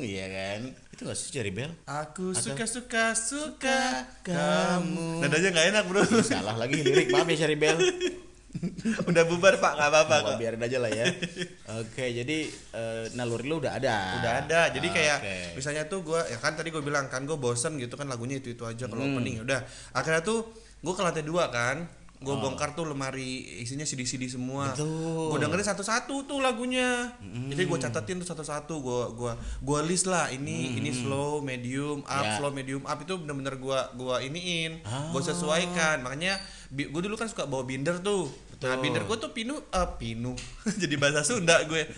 [0.01, 0.61] Iya kan?
[0.91, 1.71] Itu gak sih Cari bel?
[1.83, 3.79] aku Atau- suka suka suka
[4.21, 5.21] kamu.
[5.21, 7.77] nadanya nggak enak bro Salah lagi lirik, maaf ya Cari bel.
[9.09, 11.07] udah bubar pak nggak apa-apa kok biarin aja lah ya.
[11.81, 13.97] Oke, jadi eh, naluri lu udah ada.
[14.19, 15.37] udah ada jadi kayak Oke.
[15.55, 18.51] misalnya tuh gue ya kan tadi gue bilang kan gue bosen gitu kan lagunya itu
[18.51, 19.17] itu aja kalau Hmm.
[19.17, 21.85] opening udah akhirnya tuh gue ke lantai dua kan
[22.21, 22.37] gue Oh.
[22.37, 24.77] bongkar tuh lemari isinya CD CD semua.
[24.77, 27.17] Gue dengerin satu-satu tuh lagunya.
[27.23, 30.29] Jadi gue catetin tuh satu-satu gue gua gua list lah.
[30.29, 32.37] Ini ini slow medium up Ya.
[32.37, 32.99] slow medium up.
[32.99, 35.09] Itu bener-bener gue gua iniin Ah.
[35.09, 36.01] gue sesuaikan.
[36.01, 36.37] Makanya
[36.69, 38.29] gue dulu kan suka bawa binder tuh.
[38.61, 38.85] Nah Betul.
[38.85, 40.37] binder gue tuh pinu eh pinu.
[40.83, 41.89] Jadi bahasa Sunda gue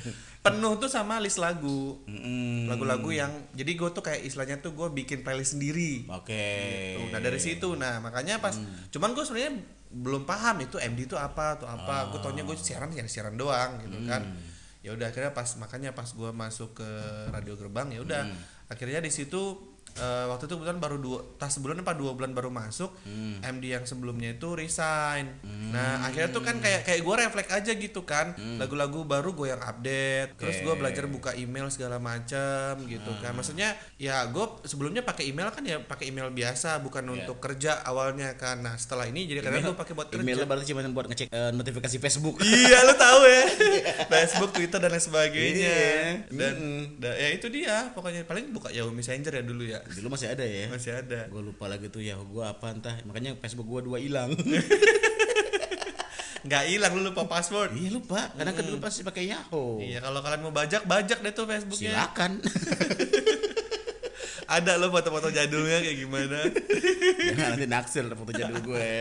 [0.42, 2.02] penuh tuh sama list lagu.
[2.66, 6.10] Lagu-lagu yang jadi gue tuh kayak istilahnya tuh gue bikin playlist sendiri.
[6.10, 6.46] Oke.
[6.98, 7.78] Tuh, nah dari situ.
[7.78, 8.58] Nah makanya pas
[8.90, 9.54] cuman gue sebenarnya
[9.92, 12.10] belum paham itu MD itu apa tuh apa.
[12.10, 14.26] Gue taunya gue siaran ya siaran doang gitu kan.
[14.82, 16.90] Ya udah akhirnya pas makanya pas gue masuk ke
[17.30, 18.26] radio gerbang ya udah.
[18.66, 22.48] Akhirnya di situ eh, waktu itu kebetulan baru dua tas sebulan apa dua bulan baru
[22.48, 22.90] masuk
[23.40, 25.28] MD yang sebelumnya itu resign.
[25.68, 28.32] Nah akhirnya tuh kan kayak kayak gue refleks aja gitu kan.
[28.56, 33.32] Lagu-lagu baru gue yang update terus gue belajar buka email segala macam gitu kan.
[33.32, 37.24] Maksudnya ya gue sebelumnya pakai email kan ya pakai email biasa bukan Ya.
[37.24, 38.58] untuk kerja awalnya kan.
[38.58, 40.22] Nah setelah ini jadi kadang gue pakai buat kerja.
[40.22, 42.40] Emailnya berarti cuma buat ngecek eh, notifikasi Facebook.
[42.40, 43.44] iya lu tahu ya.
[44.12, 45.52] Facebook Twitter dan lain sebagainya.
[45.52, 46.30] Iya.
[46.30, 46.56] dan
[46.96, 48.24] da- ya itu dia pokoknya.
[48.24, 50.70] Paling buka Yahoo Messenger ya dulu ya Dulu masih ada ya.
[50.70, 52.94] masih ada Gue lupa lagi tuh ya gue apa entah.
[53.08, 54.30] Makanya Facebook gue dua hilang.
[56.42, 58.34] nggak hilang lu lupa password iya lupa.
[58.34, 59.78] Karena kan dulu pasti pakai Yahoo.
[59.78, 62.32] iya kalau kalian mau bajak bajak deh tuh Facebooknya Silakan.
[64.58, 66.44] ada lo foto-foto jadulnya kayak gimana
[67.32, 68.92] Jangan nanti naksir foto jadul gue.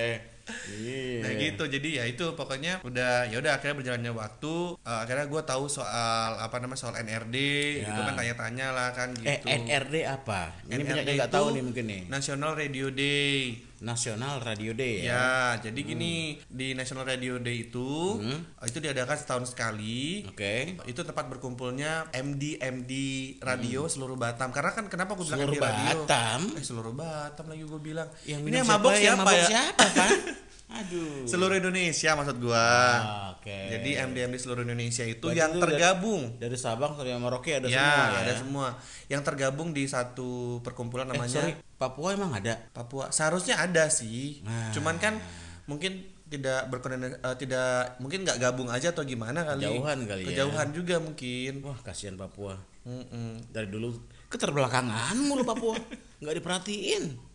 [0.68, 1.22] Iya.
[1.22, 5.42] nah gitu jadi ya itu pokoknya udah ya udah akhirnya berjalannya waktu eh, akhirnya gue
[5.44, 7.36] tahu soal apa namanya soal NRD
[7.78, 7.88] Ya.
[7.88, 10.54] itu kan tanya-tanya lah kan gitu Eh NRD apa?
[10.64, 12.02] Ini banyak NRD yang nggak tahu nih mungkin nih.
[12.08, 15.10] National Radio Day National Radio Day ya.
[15.10, 16.14] Ya, jadi gini
[16.46, 18.46] di National Radio Day itu Hmm.
[18.62, 20.24] itu diadakan setahun sekali.
[20.26, 20.78] Oke.
[20.86, 22.94] Itu tempat berkumpulnya MD MD
[23.40, 24.50] radio seluruh Batam.
[24.50, 25.50] Karena kan kenapa gue bilang Hmm.
[25.50, 26.00] Seluruh MD radio?
[26.00, 26.40] Batam?
[26.54, 28.08] Eh seluruh Batam lagi gue bilang.
[28.24, 28.78] Yang Ini yang siapa?
[28.78, 29.48] mabok Yang siapa, mabok ya?
[29.48, 30.10] siapa, Pak?
[30.72, 31.28] Aduh.
[31.28, 32.56] Seluruh Indonesia maksud gua.
[32.58, 33.52] Ah, Oke.
[33.70, 36.22] Jadi MD MD seluruh Indonesia itu Berarti yang itu dari- tergabung.
[36.38, 38.20] dari Sabang sampai Merauke ada ya, semua ya.
[38.22, 38.68] ada semua.
[39.08, 40.30] Yang tergabung di satu
[40.62, 42.56] perkumpulan Eh, namanya sorry, Papua emang ada.
[42.72, 43.10] Papua.
[43.10, 44.40] Seharusnya ada sih.
[44.42, 44.72] Nah.
[44.72, 45.20] Cuman kan
[45.66, 49.68] mungkin tidak berkoordinasi eh, tidak mungkin nggak gabung aja atau gimana kali.
[49.68, 50.28] Kejauhan kali ya.
[50.32, 51.52] Kejauhan juga mungkin.
[51.62, 52.56] Wah, kasihan Papua.
[52.82, 53.44] Mm-mm.
[53.48, 53.94] Dari dulu
[54.28, 55.76] keterbelakangan mulu Papua.
[56.22, 57.31] nggak diperhatiin.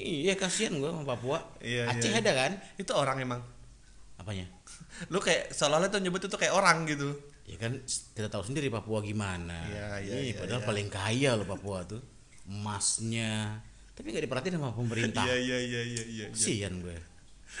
[0.00, 1.38] Iya, kasihan gua sama Papua.
[1.60, 2.24] Iya, Aceh iya.
[2.24, 2.52] ada kan?
[2.80, 3.40] Itu orang emang.
[4.16, 4.48] Apanya?
[5.12, 7.12] Lu kayak seolah-olah tuh nyebut itu kayak orang gitu.
[7.44, 7.76] Ya kan
[8.16, 9.68] kita tahu sendiri Papua gimana.
[9.68, 10.68] Iya, iya, Ih, iya, padahal iya.
[10.68, 12.00] paling kaya loh Papua tuh.
[12.48, 13.60] Emasnya.
[13.92, 15.24] Tapi nggak diperhatiin sama pemerintah.
[15.28, 16.04] Iya iya iya iya iya.
[16.08, 16.26] iya.
[16.32, 16.96] Kasihan gue.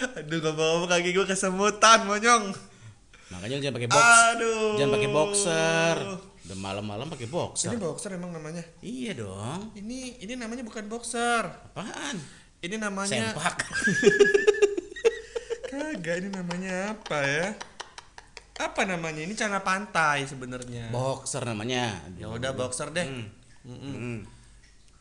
[0.00, 2.54] Aduh gak mau kaki gue kesemutan monyong.
[3.30, 4.06] Makanya jangan pakai box.
[4.34, 4.74] Aduh.
[4.78, 5.96] Jangan pakai boxer.
[6.50, 7.78] Udah malam-malam pakai Ini boxer.
[7.78, 8.58] boxer emang namanya.
[8.82, 9.70] Iya dong.
[9.78, 11.46] Ini ini namanya bukan boxer.
[11.46, 12.18] Apaan?
[12.58, 13.54] Ini namanya Sempak.
[15.70, 17.46] kagak ini namanya apa ya?
[18.58, 19.22] Apa namanya?
[19.22, 20.90] Ini celana pantai sebenarnya.
[20.90, 22.02] boxer namanya.
[22.18, 23.06] Ya udah boxer deh.
[23.06, 23.30] Hmm.
[23.70, 23.94] Mm-mm.
[23.94, 24.18] Hmm.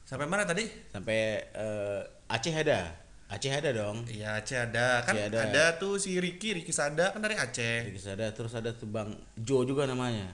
[0.06, 0.70] Sampai mana tadi?
[0.94, 2.94] Sampai eh, Aceh ada.
[3.26, 4.06] Aceh ada dong.
[4.06, 5.40] Iya Aceh ada kan Aceh ada.
[5.50, 5.66] ada.
[5.82, 7.90] tuh si Ricky Ricky Sada kan dari Aceh.
[7.90, 10.30] Terus ada terus ada tuh Bang Jo juga namanya.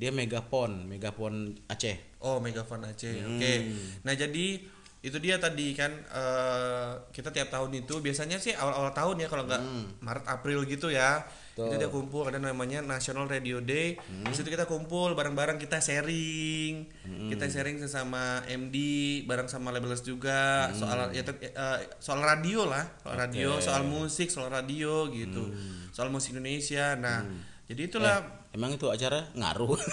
[0.00, 2.16] Dia megapon, megapon Aceh.
[2.18, 3.20] Oh Megaphone Aceh.
[3.20, 3.36] Hmm.
[3.36, 3.52] Oke.
[4.00, 4.46] Nah jadi
[5.00, 9.44] itu dia tadi kan eh, kita tiap tahun itu biasanya sih awal-awal tahun ya kalau
[9.44, 9.62] nggak
[10.00, 11.20] Maret April gitu ya.
[11.20, 11.38] Hmm.
[11.50, 11.66] Betul.
[11.66, 13.96] Itu dia kumpul ada namanya National Radio Day.
[13.98, 14.24] Hmm.
[14.24, 16.88] Di situ kita kumpul bareng-bareng kita sharing.
[17.04, 17.28] Hmm.
[17.28, 18.76] Kita sharing sesama MD
[19.24, 23.60] bareng sama labelers juga soal ya eh, soal radio lah, soal radio, Hmm.
[23.60, 23.66] Oke.
[23.66, 25.52] soal musik, soal radio gitu.
[25.90, 26.92] Soal musik Indonesia.
[26.94, 27.24] Nah,
[27.70, 28.18] jadi itulah
[28.50, 29.78] Eh, emang itu acara ngaruh.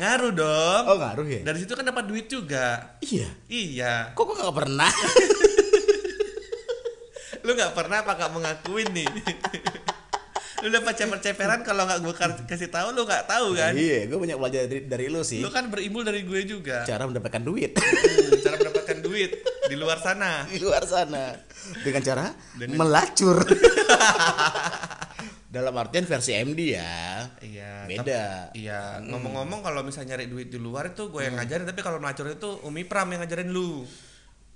[0.00, 0.82] ngaruh dong.
[0.88, 1.44] oh, ngaruh ya?
[1.44, 2.96] Dari situ kan dapat duit juga.
[3.04, 3.28] Iya.
[3.52, 4.16] Iya.
[4.16, 4.88] Kok gua nggak pernah?
[7.44, 9.08] Lu nggak pernah apa nggak mengakuin nih?
[10.60, 12.12] lu dapat ceper-ceperan kalau nggak gue
[12.44, 13.72] kasih tahu lu nggak tahu kan?
[13.72, 15.40] iya, gua banyak belajar dari, dari lu sih.
[15.40, 16.84] Lu kan berimbul dari gue juga.
[16.84, 18.79] Cara mendapatkan duit Hmm, cara mendapatkan
[19.20, 19.32] duit
[19.68, 20.44] di luar sana.
[20.52, 21.36] Di luar sana.
[21.84, 22.24] Dengan cara
[22.56, 22.76] Dengan...
[22.80, 23.44] melacur.
[25.50, 27.26] Dalam artian versi MD ya.
[27.42, 27.72] Iya.
[27.90, 28.54] Beda.
[28.54, 29.02] Iya.
[29.02, 29.12] Hmm.
[29.12, 31.42] Ngomong-ngomong kalau misalnya nyari duit di luar itu gue yang hmm.
[31.44, 33.84] ngajarin, tapi kalau melacur itu Umi Pram yang ngajarin lu.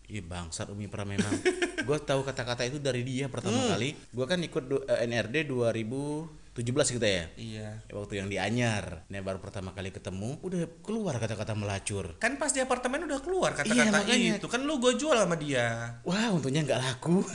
[0.05, 1.35] Iya bangsat Umi Pram memang.
[1.87, 3.71] gue tahu kata-kata itu dari dia pertama hmm.
[3.75, 3.89] kali.
[4.15, 7.25] Gue kan ikut NRD NRD 2000 17 kita gitu ya?
[7.35, 7.69] Iya.
[7.91, 9.03] Ya, waktu yang di Anyar.
[9.11, 12.15] nih baru pertama kali ketemu, udah keluar kata-kata melacur.
[12.23, 14.47] Kan pas di apartemen udah keluar iya, kata-kata iya, itu.
[14.47, 15.99] Kan lu gue jual sama dia.
[16.07, 17.27] Wah, untungnya nggak laku.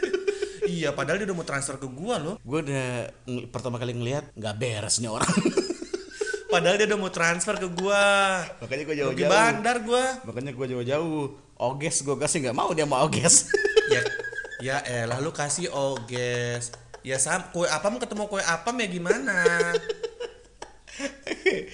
[0.78, 2.36] iya, padahal dia udah mau transfer ke gua loh.
[2.38, 2.88] gue udah
[3.50, 5.26] pertama kali ngelihat nggak beresnya orang.
[6.52, 8.44] Padahal dia udah mau transfer ke gua.
[8.60, 9.16] Makanya gue jauh-jauh.
[9.16, 10.20] Di bandar gua.
[10.28, 11.32] Makanya gue jauh-jauh.
[11.56, 13.48] Oges gua kasih nggak mau dia mau oges.
[13.88, 14.04] ya
[14.60, 19.34] ya eh, lalu kasih oges ya sam kue apam ketemu kue apam ya gimana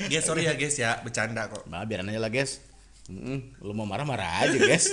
[0.08, 2.64] guys sorry ya guys ya bercanda kok Nah biarin aja lah guys.
[3.08, 4.88] Mm-mm, lu mau marah-marah aja guys.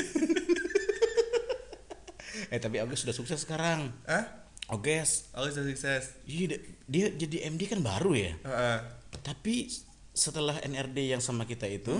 [2.53, 3.91] eh tapi Oges sudah sukses sekarang.
[4.07, 5.29] ah Oges.
[5.37, 6.57] oges sudah sukses Iya,
[6.89, 8.33] dia, jadi MD kan baru ya.
[8.41, 8.77] Heeh.
[9.21, 9.69] Tapi
[10.15, 11.93] setelah NRD yang sama kita itu,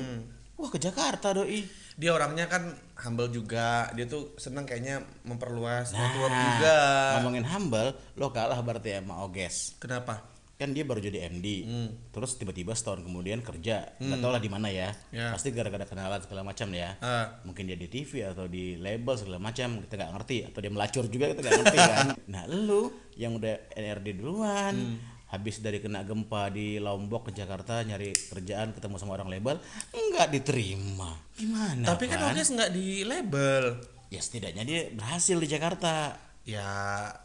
[0.56, 1.64] wah ke Jakarta doi.
[1.96, 2.76] dia orangnya kan
[3.08, 6.76] humble juga dia tuh seneng kayaknya memperluas Nah, network juga
[7.20, 7.90] ngomongin humble,
[8.20, 9.80] lo kalah berarti sama Oges.
[9.80, 11.68] kenapa Kan dia baru jadi MD,
[12.16, 14.96] terus tiba-tiba setahun kemudian kerja, nggak tahu lah di mana ya.
[15.12, 15.36] Ya.
[15.36, 16.96] Pasti gara-gara kenalan segala macam ya.
[17.04, 17.44] Ah.
[17.44, 20.38] Mungkin dia di TV atau di label segala macam, kita nggak ngerti.
[20.48, 22.08] Atau dia melacur juga kita nggak ngerti kan.
[22.32, 22.88] Nah lu
[23.20, 24.96] yang udah NRD duluan,
[25.36, 29.60] habis dari kena gempa di Lombok ke Jakarta nyari kerjaan ketemu sama orang label,
[29.92, 31.12] nggak diterima.
[31.34, 31.84] Gimana?
[31.86, 33.76] tapi kan oges nggak di label
[34.08, 36.16] Ya setidaknya dia berhasil di Jakarta.
[36.46, 36.62] ya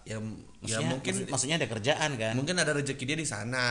[0.03, 0.17] ya
[0.61, 2.33] ya mungkin maksud- maksudnya ada kerjaan kan?
[2.35, 3.67] mungkin ada rezeki dia di sana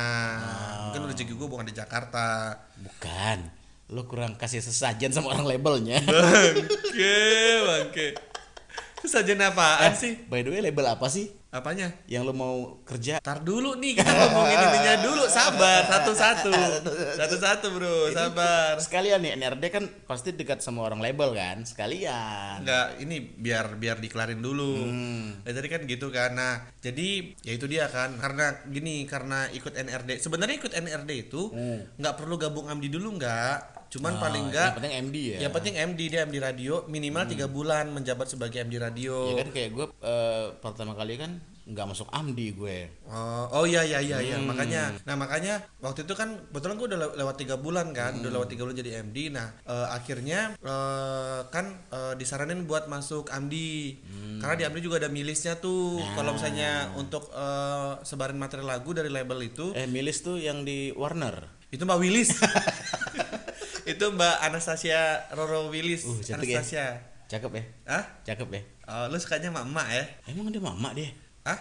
[0.86, 3.50] mungkin rezeki gue bukan di Jakarta Bukan.
[3.90, 5.98] Lo kurang kasih sesajen sama orang labelnya.
[6.06, 7.18] bangke
[7.66, 8.08] bangke
[9.00, 11.34] Sesajen apaan Eh, sih By the way label apa sih?
[11.50, 11.90] Apanya?
[12.06, 16.54] Yang lo mau kerja Tar dulu nih kita ngomongin intinya dulu sabar satu-satu
[17.18, 22.88] satu-satu bro sabar sekalian nih NRD kan pasti dekat sama orang label kan sekalian Enggak,
[23.02, 24.86] ini biar biar dikelarin dulu.
[24.86, 25.42] Hmm.
[25.42, 26.38] Ya, tadi kan gitu kan.
[26.38, 28.14] Nah, jadi ya itu dia kan.
[28.20, 30.22] Karena gini, karena ikut NRD.
[30.22, 31.50] Sebenarnya ikut NRD itu
[31.98, 33.79] nggak perlu gabung AMDI dulu nggak.
[33.90, 34.16] Cuman Hmm.
[34.16, 37.46] Ah, paling yang enggak penting MD ya yang penting MD dia MD radio minimal tiga
[37.46, 39.34] bulan menjabat sebagai MD radio.
[39.34, 39.86] ya kan kayak gue
[40.56, 44.46] pertama kali kan nggak masuk AMDI gue Oh, oh iya iya iya iya Hmm.
[44.48, 44.90] makanya.
[45.04, 48.22] Nah makanya waktu itu kan kebetulan gue udah le- lewat tiga bulan kan, Hmm.
[48.22, 49.30] udah lewat tiga bulan jadi MD.
[49.30, 54.40] Nah eh, akhirnya eh, kan eh, disaranin buat masuk AMDI Hmm.
[54.40, 55.98] karena di AMDI juga ada milisnya tuh.
[56.00, 56.14] Nah.
[56.16, 60.90] Kalau misalnya untuk eh, sebarin materi lagu dari label itu, eh Milis tuh yang di
[60.92, 61.38] Warner
[61.70, 62.34] itu Mbak Willis.
[63.90, 65.02] itu Mbak Anastasia
[65.34, 66.06] Roro Willis.
[66.06, 66.38] Uh, ya.
[66.38, 66.86] Anastasia.
[67.30, 68.04] cakep ya Hah?
[68.26, 70.04] cakep ya Oh, lu sukanya sama emak ya?
[70.34, 71.14] emang dia mama dia
[71.46, 71.58] Hah?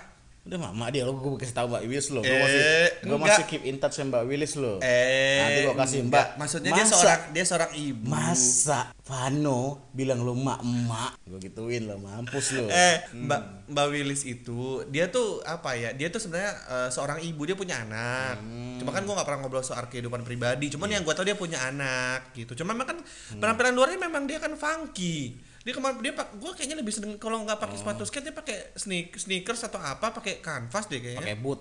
[0.49, 2.61] Udah mama dia lo gue kasih tahu Mbak Willis lo gue Eh, masih
[2.99, 3.21] gue enggak.
[3.23, 6.09] masih keep in touch sama Mbak Willis lo Eh, nanti gue kasih enggak.
[6.09, 8.05] Mbak Maksudnya dia masa- seorang dia seorang ibu.
[8.07, 13.25] masa Vano bilang lo mak emak gue gituin lo mampus lo eh Hmm.
[13.25, 17.53] mbak mbak Willis itu dia tuh apa ya dia tuh sebenarnya eh, seorang ibu dia
[17.55, 18.77] punya anak Hmm.
[18.79, 20.95] cuma kan gua nggak pernah ngobrol soal kehidupan pribadi cuman Iya.
[20.95, 23.37] yang gua tahu dia punya anak gitu cuma memang kan Hmm.
[23.39, 25.37] penampilan luarnya memang dia kan funky
[25.69, 28.73] dia kemarin dia pak gua kayaknya lebih seneng kalau nggak pakai sepatu skate dia pakai
[28.73, 31.21] sneak sneakers atau apa pakai kanvas deh kayaknya.
[31.21, 31.61] Pakai boot.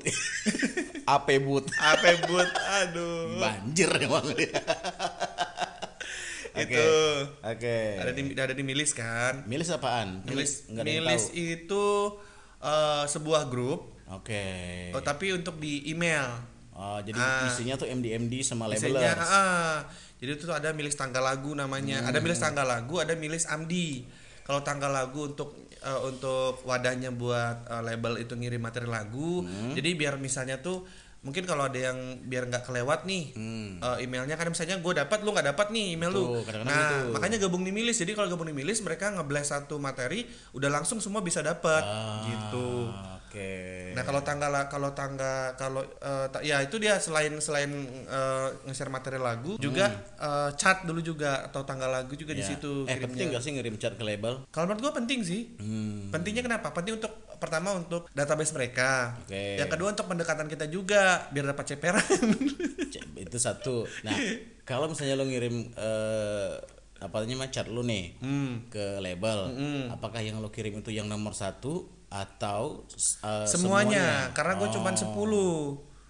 [1.19, 1.67] AP boot.
[1.75, 3.35] Apa boot aduh.
[3.35, 4.47] Banjir emang dia.
[6.57, 6.87] Itu.
[7.43, 9.43] Oke ada di ada di milis kan?
[9.43, 10.23] Milis apaan?
[10.23, 11.35] Milis nggak milis tahu.
[11.37, 11.85] itu
[12.63, 13.91] eh, sebuah grup.
[14.07, 14.47] Oke.
[14.95, 16.23] Oh, tapi untuk di email.
[16.77, 17.43] Oh, jadi Ah.
[17.43, 19.19] isinya tuh MD MD sama labelers.
[19.19, 19.83] ah,
[20.17, 22.01] jadi itu ada milis tanggal lagu namanya.
[22.03, 24.05] Ada milis tanggal lagu, ada milis Amdi.
[24.41, 29.45] Kalau tanggal lagu untuk eh, untuk wadahnya buat eh, label itu ngirim materi lagu.
[29.71, 33.81] Jadi biar misalnya tuh mungkin kalau ada yang biar nggak kelewat nih Hmm.
[33.81, 36.87] eh, emailnya kan misalnya gue dapat lu nggak dapat nih email lu Tuh, kadang-kadang nah
[36.93, 37.11] gitu.
[37.11, 41.01] makanya gabung di milis jadi kalau gabung di milis mereka ngeblast satu materi udah langsung
[41.01, 42.69] semua bisa dapat Ah, gitu
[43.27, 43.51] Oke.
[43.91, 47.67] Nah kalau tanggal kalau tangga kalau eh, ta- ya itu dia selain selain
[48.01, 52.47] eh, nge-share materi lagu juga eh, chat dulu juga atau tanggal lagu juga di Hmm.
[52.47, 52.55] Ya.
[52.55, 53.03] situ Eh kirimnya.
[53.05, 54.47] penting gak sih ngirim chat ke label?
[54.47, 55.51] Kalau menurut gua penting sih.
[55.55, 56.07] Hmm.
[56.09, 56.71] Pentingnya kenapa?
[56.71, 59.13] Penting untuk pertama untuk database mereka.
[59.21, 59.57] Oke.
[59.57, 62.01] Yang kedua untuk pendekatan kita juga biar dapat ceperan.
[63.17, 63.83] Itu satu.
[64.01, 64.15] Nah,
[64.63, 66.51] kalau misalnya lo ngirim eh
[66.97, 68.65] apa namanya chat lo nih Hmm.
[68.67, 69.53] ke label,
[69.91, 72.87] apakah yang lo kirim itu yang nomor satu atau
[73.21, 75.11] eh, Semuanya, karena gue cuman 10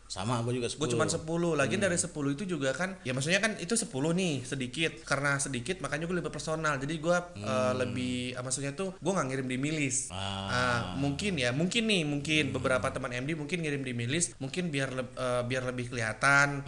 [0.07, 0.93] Sama gue juga gue 10.
[0.95, 1.27] cuman 10
[1.59, 5.03] lagi dari 10 itu juga kan ya maksudnya kan itu 10 nih sedikit.
[5.03, 6.79] Karena sedikit makanya gue lebih personal.
[6.79, 10.07] Jadi gue eh, lebih ah, maksudnya tuh gue nggak ngirim di milis.
[10.07, 10.47] Ah.
[10.47, 14.95] Ah, mungkin ya mungkin nih mungkin beberapa teman MD mungkin ngirim di milis mungkin biar
[14.95, 16.63] leb- eh, biar lebih kelihatan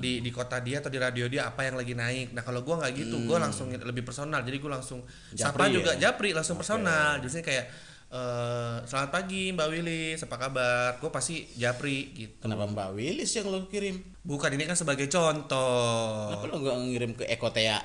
[0.00, 2.32] di di kota dia atau di radio dia apa yang lagi naik.
[2.32, 4.40] Nah kalau gue nggak gitu gue langsung lebih personal.
[4.40, 5.04] Jadi gue langsung
[5.36, 6.08] sapa Japri juga ya?
[6.08, 7.20] japri langsung personal.
[7.20, 7.66] Jadi kayak
[8.08, 13.46] eh, selamat pagi Mbak Willy apa kabar gue pasti japri gitu Kenapa Mbak Willis yang
[13.46, 14.00] lo kirim?
[14.20, 16.28] Bukan ini kan sebagai contoh.
[16.30, 17.80] Kenapa lo nggak ngirim ke Ekotea?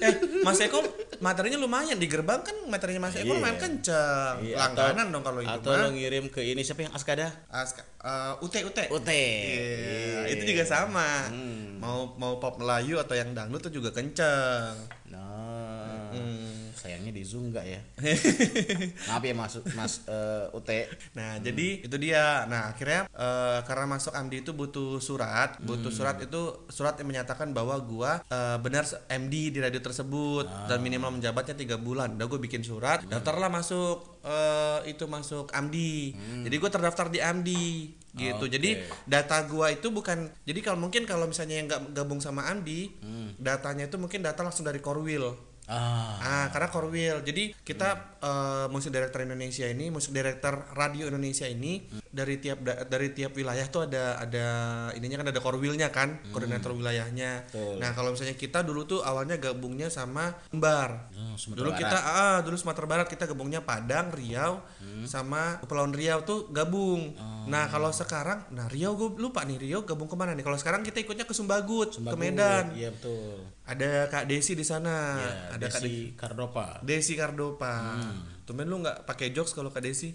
[0.00, 0.80] eh, Mas Eko
[1.20, 3.36] materinya lumayan di gerbang kan materinya Mas Eko Iya.
[3.36, 4.36] lumayan kenceng.
[4.42, 5.80] Iya, Langganan atau- dong kalau itu Atau mah.
[5.82, 7.28] lo ngirim ke ini siapa yang Askada?
[7.50, 8.84] Aska, eh, ute ute.
[8.88, 9.24] Ute.
[9.46, 11.28] Iya, itu juga sama.
[11.28, 11.76] Hmm.
[11.76, 14.76] Mau mau pop Melayu atau yang dangdut tuh juga kenceng.
[15.10, 16.49] Nah, Hmm.
[16.90, 17.80] Sayangnya di Zoom nggak ya?
[19.08, 20.90] Maaf ya Mas Mas eh, Ute.
[21.14, 21.46] Nah, Hmm.
[21.46, 22.42] jadi itu dia.
[22.44, 25.70] Nah, akhirnya eh, karena masuk AMDI itu butuh surat, Hmm.
[25.70, 30.66] butuh surat itu surat yang menyatakan bahwa gua eh, benar MD di radio tersebut Ah.
[30.66, 32.18] dan minimal menjabatnya tiga bulan.
[32.18, 33.10] Udah gue bikin surat, Hmm.
[33.12, 36.12] daftarlah masuk eh, itu masuk AMDI.
[36.44, 37.68] Jadi gue terdaftar di AMDI
[38.10, 38.42] gitu.
[38.42, 38.52] Oke.
[38.52, 38.70] Jadi
[39.06, 43.30] data gua itu bukan jadi kalau mungkin kalau misalnya yang nggak gabung sama AMDI, Hmm.
[43.38, 45.49] datanya itu mungkin data langsung dari Korwil.
[45.70, 47.22] Ah, Ah, karena Korwil.
[47.22, 52.82] Jadi kita eh, musik director Indonesia ini, musik director radio Indonesia ini dari tiap da-
[52.82, 54.46] dari tiap wilayah tuh ada ada
[54.92, 57.46] ininya kan ada Korwilnya kan, koordinator wilayahnya.
[57.46, 57.78] Betul.
[57.78, 61.08] Nah, kalau misalnya kita dulu tuh awalnya gabungnya sama Embar.
[61.14, 61.80] Oh, dulu Barat.
[61.80, 64.60] kita ah dulu Sumatera Barat kita gabungnya Padang, Riau
[65.02, 67.14] sama Kepulauan Riau tuh gabung.
[67.46, 70.42] Nah, kalau sekarang nah Riau gue lupa nih Riau gabung ke mana nih?
[70.42, 72.18] Kalau sekarang kita ikutnya ke Sumbagut, ke Sumbagut.
[72.18, 72.74] Medan.
[72.74, 73.46] Iya betul.
[73.70, 75.14] Ada Kak Desi di sana.
[75.14, 76.82] Ya, ada Kak Desi Kardopa.
[76.82, 78.02] Desi Kardopa.
[78.42, 80.10] Tumben lu nggak pakai jokes kalau Kak Desi?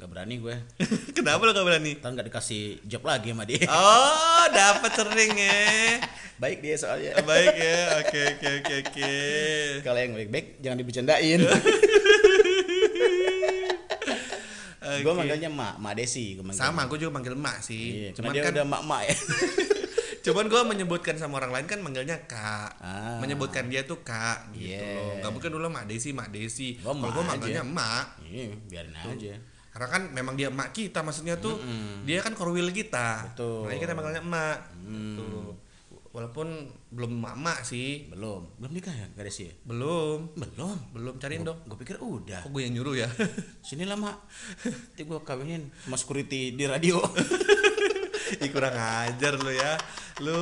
[0.00, 0.56] Gak berani gue.
[1.16, 2.00] Kenapa lu gak berani?
[2.00, 3.62] Ntar nggak dikasih job lagi sama dia.
[3.68, 6.00] Oh, dapat sering ya.
[6.42, 7.20] Baik dia soalnya.
[7.20, 7.78] Baik ya.
[8.00, 9.12] Oke oke oke oke.
[9.84, 11.40] Kalau yang baik-baik jangan dibercandain.
[15.04, 16.60] Gua manggilnya Mak, Mak Desi gua manggil.
[16.60, 17.84] Sama, gue juga manggil emak sih.
[18.04, 19.16] Iya, cuman dia kan udah mak-mak ya.
[20.24, 22.80] Cuman gue menyebutkan sama orang lain kan manggilnya kak.
[22.80, 23.20] Ah.
[23.20, 25.20] Menyebutkan dia tuh kak gitu Yeah.
[25.20, 25.20] loh.
[25.20, 26.80] Gak mungkin dulu mak Desi, mak Desi.
[26.80, 28.06] Gua Kalau Mak gue manggilnya emak.
[28.24, 29.34] Iya, biarin aja.
[29.68, 31.60] Karena kan memang dia emak kita, maksudnya tuh
[32.02, 33.28] dia kan korwil kita.
[33.28, 33.68] Betul.
[33.68, 34.58] Makanya kita manggilnya emak.
[34.80, 35.28] Gitu.
[36.08, 36.46] Walaupun
[36.88, 39.54] belum emak sih, Belum, belum nikah ya, Kak Desi ya?
[39.66, 40.78] belum, Belum.
[40.94, 41.58] belum cariin dong.
[41.66, 42.46] Gue pikir udah.
[42.46, 43.10] Kok gue yang nyuruh ya?
[43.66, 44.22] Sini lah mak.
[44.62, 47.02] Nanti gue kawinin sama security di radio.
[48.42, 49.74] Ih kurang ajar lu ya.
[50.20, 50.40] Lu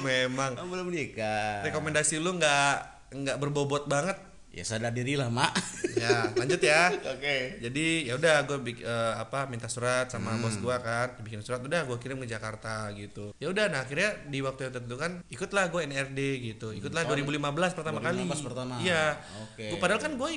[0.00, 1.64] memang Oh, belum nikah.
[1.64, 2.74] rekomendasi lu nggak
[3.12, 4.16] nggak berbobot banget.
[4.54, 5.50] Ya sadar diri lah mak.
[5.94, 6.90] Ya, lanjut ya.
[6.90, 7.62] Oke.
[7.62, 11.86] Jadi ya udah gue eh, apa minta surat sama bos gua kan, bikin surat udah
[11.86, 13.30] gue kirim ke Jakarta gitu.
[13.38, 16.74] Ya udah nah akhirnya di waktu yang tentukan ikutlah gue NRD gitu.
[16.74, 18.26] Ikutlah 2015 pertama kali.
[18.26, 18.74] 2015 pertama.
[18.82, 19.16] Iya.
[19.48, 19.70] Oke.
[19.70, 20.30] Gua padahal kan gue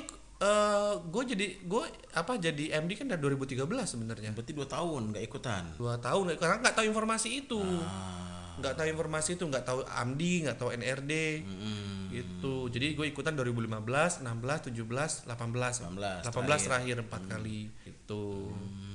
[1.04, 4.30] gue jadi gue apa jadi MD kan dari 2013 sebenarnya.
[4.30, 5.64] Berarti dua tahun nggak ikutan.
[5.74, 7.58] Dua tahun karena nggak tahu informasi itu.
[7.58, 8.26] Ah.
[8.58, 11.12] nggak tahu informasi itu nggak tahu AMDI nggak tahu NRD
[11.46, 12.10] Hmm.
[12.10, 18.87] gitu jadi gue ikutan 2015 16 17 18 18 18 terakhir empat kali itu Hmm.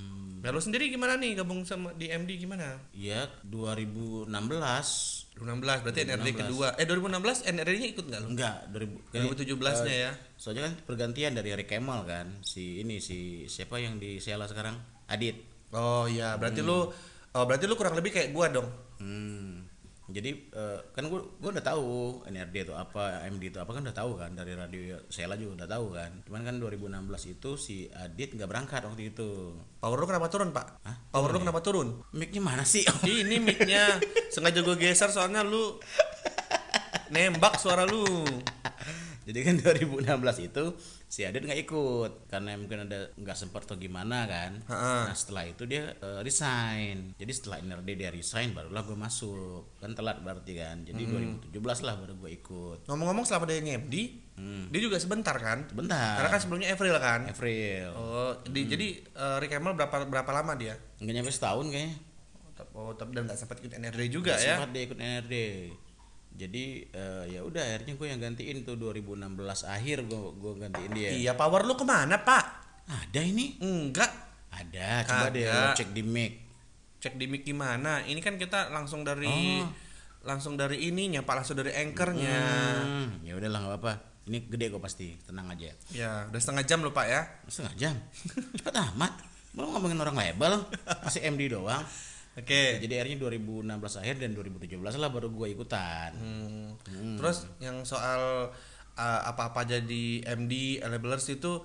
[0.44, 1.40] Nah lu sendiri gimana nih?
[1.40, 2.76] Gabung sama di MD gimana?
[2.92, 4.28] Ya 2016
[5.40, 6.68] 2016 berarti NRD kedua.
[6.78, 10.12] Eh 2016 NRD nya ikut nggak enggak 2000 2017 nya ya?
[10.38, 14.76] Soalnya kan pergantian dari Hari Kemal kan si ini si siapa yang di Sela sekarang?
[15.08, 15.40] Adit.
[15.74, 16.86] oh iya berarti lu
[17.34, 18.70] oh berarti lu kurang lebih kayak gua dong?
[19.02, 19.66] Hmm.
[20.14, 23.98] Jadi eh, kan gua gua udah tahu NRD itu apa, AMD itu apa kan udah
[23.98, 26.12] tahu kan dari radio Sela juga udah tahu kan.
[26.30, 29.58] Cuman kan 2016 itu si Adit nggak berangkat waktu itu.
[29.84, 30.96] power lu kenapa turun pak Hah?
[31.12, 32.88] power lu kenapa turun Mic-nya mana sih?
[33.04, 34.00] ini mic-nya
[34.32, 35.76] sengaja gue geser soalnya lu
[37.14, 38.24] nembak suara lu
[39.24, 40.64] Jadi kan 2016 itu
[41.08, 44.60] si Adit nggak ikut karena mungkin ada nggak sempat atau gimana kan.
[44.68, 45.12] Ha-ha.
[45.12, 47.16] Nah setelah itu dia eh, resign.
[47.16, 49.80] Jadi setelah NRD dia resign barulah gue masuk.
[49.80, 50.84] Kan telat berarti kan.
[50.84, 51.04] Jadi
[51.50, 52.78] 2017 lah baru gue ikut.
[52.90, 53.96] Ngomong-ngomong selama dia nge-MD,
[54.74, 55.70] dia juga sebentar kan?
[55.72, 56.20] Bentar.
[56.20, 57.22] Karena kan sebelumnya April kan?
[57.30, 57.88] April.
[57.94, 60.76] Oh, di, jadi eh, Rick Emil berapa berapa lama dia?
[61.00, 61.96] Nggak nyampe setahun kayaknya.
[62.74, 64.56] Oh, tapi dan nggak sempat ikut NRD juga Nggak ya?
[64.58, 65.36] Sempat dia ikut NRD.
[66.34, 71.10] Jadi eh, ya udah akhirnya gue yang gantiin tuh 2016 akhir gue gue gantiin dia.
[71.14, 72.46] Iya, power lu ke mana pak?
[72.84, 73.58] Ada ini?
[73.60, 74.10] Enggak,
[74.50, 75.02] Ada.
[75.04, 75.56] Coba deh Kagak.
[75.56, 76.34] lo cek di mic.
[77.00, 78.02] cek di mic gimana?
[78.02, 79.70] Ini kan kita langsung dari Oh.
[80.24, 82.40] langsung dari ininya pak, langsung dari anchornya.
[82.80, 83.94] Hmm, ya udahlah nggak apa-apa.
[84.24, 85.68] Ini gede kok pasti, tenang aja.
[85.92, 87.22] Ya, udah setengah jam lu pak ya?
[87.44, 87.96] Setengah jam,
[88.56, 89.20] cepet amat.
[89.52, 90.64] Belum ngomongin orang label,
[91.04, 91.84] masih MD doang.
[92.34, 92.82] Oke.
[92.82, 96.12] Jadi akhirnya 2016 akhir dan 2017 lah baru gue ikutan.
[96.18, 97.18] Hmm.
[97.22, 98.50] Terus yang soal
[98.98, 101.62] uh, apa-apa jadi MD labelers itu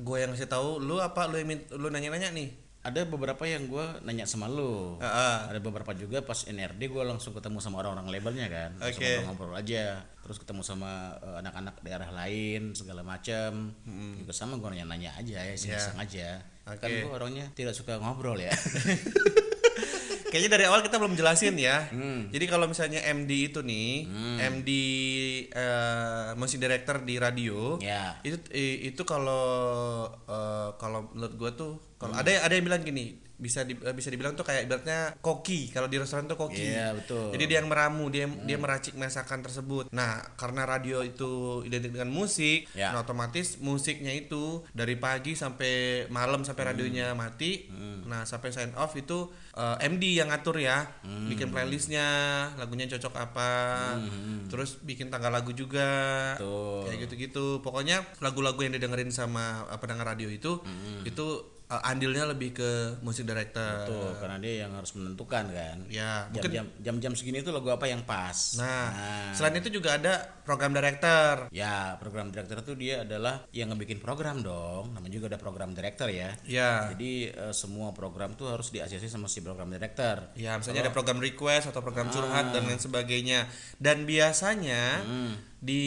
[0.00, 3.84] gue yang ngasih tahu lu apa lu yang lu nanya-nanya nih Ada beberapa yang gue
[4.06, 4.96] nanya sama lu.
[5.02, 5.36] Heeh.
[5.50, 8.70] Ada beberapa juga pas NRD gue langsung ketemu sama orang-orang labelnya kan.
[8.80, 8.96] Oke.
[8.96, 10.08] ngobrol-ngobrol aja.
[10.24, 13.76] Terus ketemu sama eh, anak-anak daerah lain segala macam.
[14.16, 16.40] Juga sama gue nanya-nanya aja ya, iseng-iseng aja.
[16.64, 17.02] Kan Oke.
[17.04, 18.54] gue orangnya tidak suka ngobrol ya.
[20.38, 21.90] Kayaknya dari awal kita belum jelasin ya.
[22.30, 24.06] Jadi kalau misalnya MD itu nih,
[24.38, 24.70] MD
[25.50, 28.22] eh musik director di radio, Ya.
[28.22, 28.38] itu
[28.86, 33.78] itu kalau eh, kalau menurut gua tuh kalau ada ada yang bilang gini, bisa di-
[33.78, 36.74] eh, bisa dibilang tuh kayak ibaratnya koki kalau di restoran tuh koki.
[36.74, 37.30] Iya, betul.
[37.30, 39.88] Jadi dia yang meramu, dia dia meracik masakan tersebut.
[39.90, 42.90] Nah, karena radio itu identik dengan musik, Ya.
[42.90, 47.70] nah otomatis musiknya itu dari pagi sampai malam sampai radionya mati.
[48.04, 50.86] Nah, sampai sign off itu eh, MD yang ngatur ya,
[51.26, 52.06] bikin playlistnya,
[52.54, 53.50] lagunya cocok apa,
[54.46, 55.86] terus bikin tanggal lagu juga,
[56.34, 56.86] Betul.
[56.86, 57.46] kayak gitu-gitu.
[57.58, 60.62] Pokoknya lagu-lagu yang didengerin sama eh, pendengar radio itu,
[61.02, 61.26] itu
[61.68, 62.70] eh, andilnya lebih ke
[63.04, 63.86] musik director.
[63.86, 65.76] Tuh, karena dia yang harus menentukan kan.
[65.92, 68.56] Ya, mungkin Jam-jam segini tuh lagu apa yang pas.
[68.56, 68.88] Nah,
[69.36, 71.52] selain itu juga ada program director.
[71.52, 74.96] Ya, program director tuh dia adalah yang ngebikin program dong.
[74.96, 76.32] Namanya juga ada program director ya.
[76.48, 80.32] Ya, Jadi eh, semua program tuh harus diasesi sama si program director.
[80.38, 83.44] ya misalnya ada program request atau program curhat dan lain sebagainya.
[83.76, 85.02] Dan biasanya
[85.58, 85.84] di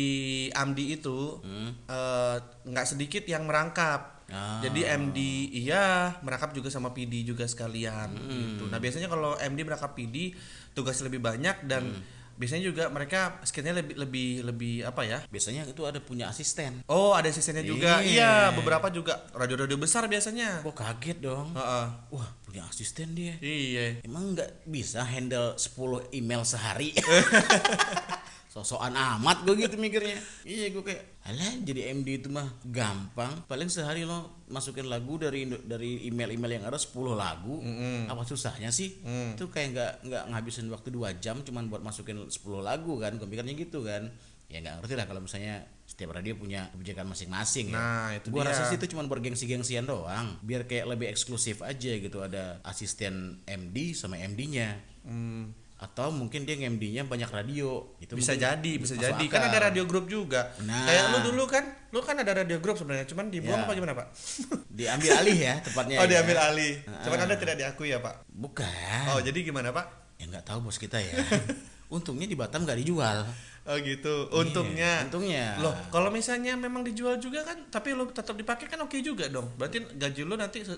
[0.52, 1.40] Amdi itu
[1.88, 4.11] eh, nggak sedikit yang merangkap.
[4.32, 4.64] Ah.
[4.64, 5.20] Jadi MD
[5.52, 8.66] iya merangkap juga sama PD juga sekalian gitu.
[8.72, 10.34] Nah biasanya kalau MD merangkap PD
[10.72, 12.00] tugas lebih banyak dan
[12.42, 15.22] biasanya juga mereka skillnya lebih lebih lebih apa ya?
[15.30, 16.82] Biasanya itu ada punya asisten.
[16.90, 18.02] Oh ada asistennya juga.
[18.02, 18.10] Iya.
[18.18, 20.66] Iya beberapa juga radio-radio besar biasanya.
[20.66, 21.54] Gua kaget dong.
[21.54, 21.86] Heeh.
[22.10, 23.38] Wah, punya asisten dia.
[23.38, 24.02] Iya.
[24.02, 26.98] Emang nggak bisa handle 10 email sehari?
[28.52, 30.20] sosokan amat gue gitu mikirnya.
[30.44, 33.48] Iya gue kayak alah jadi MD itu mah gampang.
[33.48, 37.64] Paling sehari lo masukin lagu dari dari email-email yang ada 10 lagu.
[37.64, 38.12] Mm-mm.
[38.12, 39.00] apa susahnya sih?
[39.08, 39.40] Mm.
[39.40, 43.16] itu kayak nggak nggak ngabisin waktu dua jam cuman buat masukin 10 lagu kan.
[43.16, 44.12] Gue mikirnya gitu kan.
[44.52, 47.80] Ya nggak ngerti lah kalau misalnya setiap radio punya kebijakan masing-masing ya.
[47.80, 48.52] Nah, itu gua dia.
[48.52, 50.36] rasa sih itu cuma bergengsi-gengsian doang.
[50.44, 55.50] Biar kayak lebih eksklusif aja gitu ada asisten MD sama MD-nya Hmm,
[55.82, 59.18] atau mungkin dia MD-nya banyak radio itu bisa jadi bisa jadi.
[59.18, 59.34] akal.
[59.34, 60.54] kan ada radio grup juga.
[60.62, 60.86] Nah.
[60.86, 63.66] kayak lu dulu kan lu kan ada radio grup sebenarnya cuman dibuang Ya.
[63.66, 64.08] apa gimana pak?
[64.72, 66.10] Diambil alih ya tepatnya oh ya.
[66.16, 66.74] diambil alih.
[66.86, 67.02] Ah.
[67.02, 68.22] cuman anda tidak diakui ya pak?
[68.30, 69.04] Bukan.
[69.10, 69.90] Oh jadi gimana pak?
[70.16, 71.18] Ya nggak tahu bos kita ya.
[71.92, 73.26] Untungnya di Batam nggak dijual.
[73.64, 74.30] Oh gitu.
[74.32, 75.02] Untungnya.
[75.02, 75.46] Iya, untungnya.
[75.58, 79.50] Loh kalau misalnya memang dijual juga kan tapi lu tetap dipakai kan oke juga dong.
[79.56, 80.78] Berarti gaji lu nanti eh,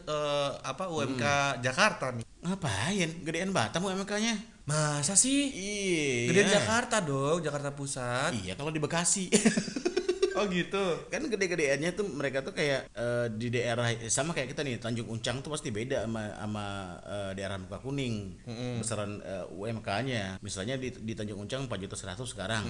[0.58, 1.60] apa UMK Hmm.
[1.60, 2.24] Jakarta nih.
[2.40, 3.10] Ngapain?
[3.22, 5.52] Gedean Batam UMK-nya masa sih?
[5.52, 6.32] Iya.
[6.32, 8.32] Gedean Jakarta dong Jakarta Pusat.
[8.44, 9.28] Iya kalau di Bekasi.
[10.34, 10.82] Oh gitu.
[11.14, 15.46] Kan gede-gedeannya tuh mereka tuh kayak eh, di daerah sama kayak kita nih Tanjung Uncang
[15.46, 16.66] tuh pasti beda sama sama
[17.06, 18.42] eh, daerah Muka Kuning.
[18.82, 22.64] Besaran eh, UMK-nya misalnya di, di Tanjung Uncang 4 juta 100 sekarang.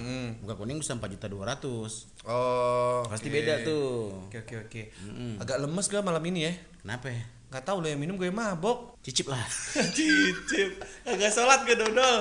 [0.44, 3.34] Muka Kuning bisa 4 juta 200 oh pasti oke.
[3.34, 4.28] beda tuh.
[4.28, 4.82] Oke oke oke.
[5.40, 6.52] Agak lemes gak malam ini ya.
[6.84, 7.08] Kenapa?
[7.08, 7.24] ya?
[7.54, 8.98] Nggak tahu lo yang minum gue mabok.
[9.06, 9.46] Cicip lah.
[9.94, 10.74] Cicip.
[11.06, 12.18] Agak sholat gak dodol.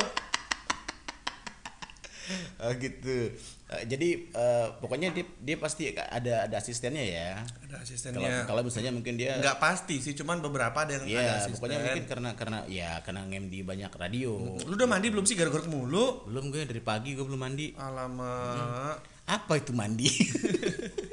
[2.61, 3.34] Oh gitu.
[3.73, 7.41] Eh, jadi eh, pokoknya dia dia pasti ada ada asistennya ya.
[7.65, 8.45] Ada asistennya.
[8.45, 11.57] kalau misalnya mungkin dia nggak pasti sih cuman beberapa ada yang ada ya asisten.
[11.57, 14.38] pokoknya mungkin karena karena ya karena ngemdi banyak radio.
[14.38, 17.73] Lu udah mandi belum sih gara-gara mulu belum gue dari pagi gue belum mandi.
[17.73, 19.25] Alamak.
[19.25, 20.11] Apa itu mandi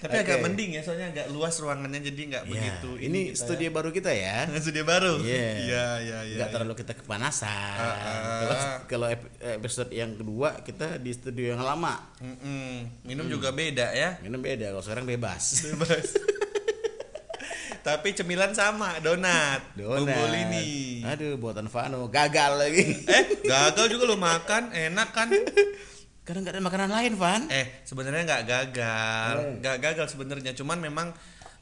[0.00, 0.22] tapi Oke.
[0.26, 3.88] agak mending ya soalnya agak luas ruangannya jadi nggak Ya, begitu ini kita studio baru
[3.92, 4.48] kita ya.
[4.48, 4.58] Ya.
[4.64, 5.14] studio baru.
[5.20, 5.48] Iya.
[5.60, 7.48] iya iya iya nggak terlalu kita kepanasan.
[7.78, 8.40] Ah, ah.
[8.40, 8.56] kalau
[8.86, 12.10] kalau ep- episode yang kedua kita di studio yang lama.
[12.20, 13.04] Mm-mm.
[13.04, 14.20] minum juga beda ya.
[14.24, 15.68] Minum beda kalau sekarang bebas.
[15.72, 16.08] Bebas.
[17.86, 19.72] Tapi cemilan sama donat.
[19.72, 20.04] Donat.
[20.04, 22.84] Bombolini aduh buatan Vano gagal lagi.
[23.08, 25.28] Eh gagal juga lo makan enak kan
[26.30, 27.42] karena nggak ada makanan lain Van.
[27.50, 29.34] Eh sebenarnya nggak gagal.
[29.34, 29.54] Eh.
[29.58, 30.54] nggak gagal sebenarnya.
[30.54, 31.10] Cuman memang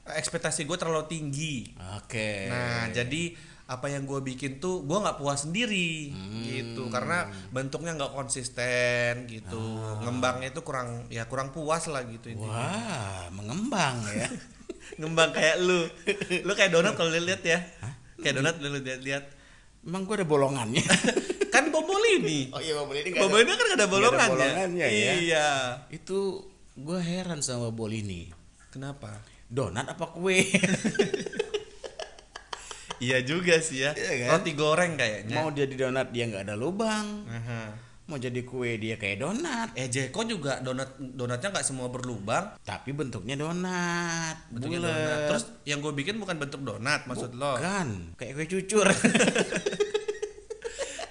[0.04, 1.72] ekspektasi gue terlalu tinggi.
[1.96, 2.52] Oke.
[2.52, 3.32] Nah jadi
[3.68, 6.12] apa yang gue bikin tuh gue nggak puas sendiri.
[6.12, 6.44] Hmm.
[6.44, 6.92] gitu.
[6.92, 9.80] Karena bentuknya nggak konsisten gitu.
[9.80, 10.04] Ah.
[10.04, 12.52] ngembangnya itu kurang ya kurang puas lah gitu intinya.
[12.52, 14.28] Wah mengembang ya.
[15.00, 15.88] Ngembang kayak lu.
[16.44, 17.64] Lu kayak donat kalau lihat ya.
[18.20, 19.24] Kayak donat lu lihat-lihat.
[19.88, 20.84] Emang gue ada bolongannya
[21.48, 25.12] kan bombolini oh iya bobol ini ada- bombolini kan nggak ada bolongannya, bolongannya ya.
[25.14, 25.48] Iya.
[25.88, 26.44] Itu
[26.74, 28.30] gue heran sama bol ini
[28.68, 29.18] kenapa?
[29.48, 30.44] Donat apa kue?
[32.98, 33.94] Iya juga sih ya.
[33.94, 34.42] Iya kan?
[34.42, 35.38] roti goreng kayaknya.
[35.38, 37.06] Mau jadi donat dia nggak ada lubang.
[37.26, 37.86] Aha.
[38.08, 39.68] mau jadi kue dia kayak donat.
[39.76, 42.56] Eh Jeko juga donat donatnya nggak semua berlubang.
[42.58, 44.48] Tapi bentuknya donat.
[44.48, 45.28] Bentuknya donat.
[45.28, 47.54] Terus yang gue bikin bukan bentuk donat maksud lo.
[47.54, 48.88] Kan kayak kue cucur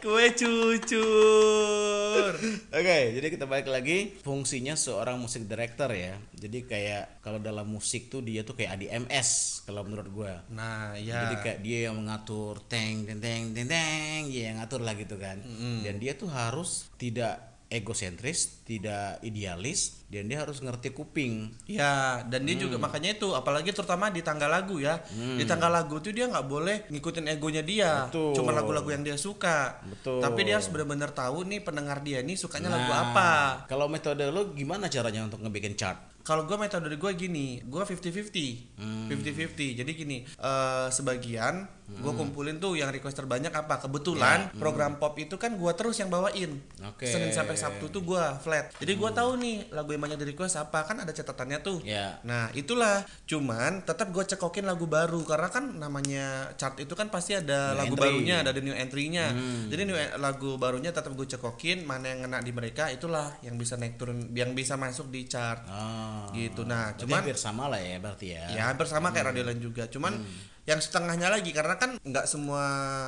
[0.02, 2.34] kue cucur
[2.74, 6.18] Oke, jadi kita balik lagi fungsinya seorang musik director ya.
[6.34, 10.34] Jadi kayak kalau dalam musik tuh dia tuh kayak ADMS kalau menurut gua.
[10.50, 14.93] nah ya Jadi kayak dia yang mengatur teng teng teng teng dia yang ngatur lah
[14.98, 15.38] gitu kan.
[15.86, 21.51] Dan dia tuh harus tidak egosentris, tidak idealis, dan dia harus ngerti kuping.
[21.68, 22.63] Ya, dan dia Hmm.
[22.63, 25.03] juga makanya itu, apalagi terutama di tanggal lagu ya.
[25.09, 28.07] Di tanggal lagu tuh dia nggak boleh ngikutin egonya dia.
[28.07, 28.32] Betul.
[28.34, 29.84] Cuma lagu-lagu yang dia suka.
[29.84, 30.24] Betul.
[30.24, 33.32] Tapi dia harus benar-benar tahu nih pendengar dia nih sukanya lagu Nah, apa.
[33.68, 35.99] Kalau metode lo gimana caranya untuk ngebikin chart?
[36.24, 39.07] Kalau gue metode gue gini, gue 50-50, Hmm.
[39.07, 39.76] 50-50.
[39.76, 42.19] Jadi gini, eh, sebagian gue Hmm.
[42.19, 43.79] kumpulin tuh yang request terbanyak apa.
[43.79, 46.59] Kebetulan program pop itu kan gue terus yang bawain.
[46.75, 46.91] Ya.
[46.91, 47.07] Oke.
[47.07, 48.75] Senin sampai Sabtu tuh gue flat.
[48.75, 51.79] Jadi gue tahu nih lagu yang banyak di request apa kan ada catatannya tuh.
[51.88, 52.19] Ya.
[52.21, 57.33] Nah itulah, cuman tetap gue cekokin lagu baru karena kan namanya chart itu kan pasti
[57.33, 58.03] ada New lagu entry.
[58.03, 59.25] barunya, ada new entry-nya.
[59.71, 63.79] Jadi new lagu barunya tetap gue cekokin mana yang ngena di mereka itulah yang bisa
[63.79, 66.67] naik turun, yang bisa masuk di chart Oh, gitu.
[66.67, 68.43] Nah, berarti cuman hampir sama lah ya berarti ya.
[68.51, 69.88] ya hampir sama kayak radio lain juga.
[69.88, 70.19] Cuman
[70.68, 72.63] yang setengahnya lagi karena kan nggak semua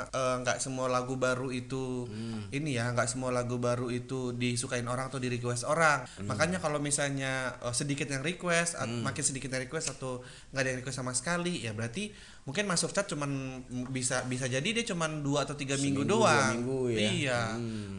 [0.08, 2.08] eh, nggak semua lagu baru itu
[2.50, 6.08] ini ya nggak semua lagu baru itu disukain orang atau di request orang.
[6.24, 10.70] Makanya kalau misalnya eh, sedikit yang request, at- makin sedikit yang request atau nggak ada
[10.72, 12.16] yang request sama sekali, ya berarti
[12.48, 16.32] mungkin masuk chat cuman bisa bisa jadi dia cuman dua atau tiga minggu Seminggu, dua
[16.32, 16.52] doang.
[16.56, 17.00] minggu ya.
[17.12, 17.40] Iya.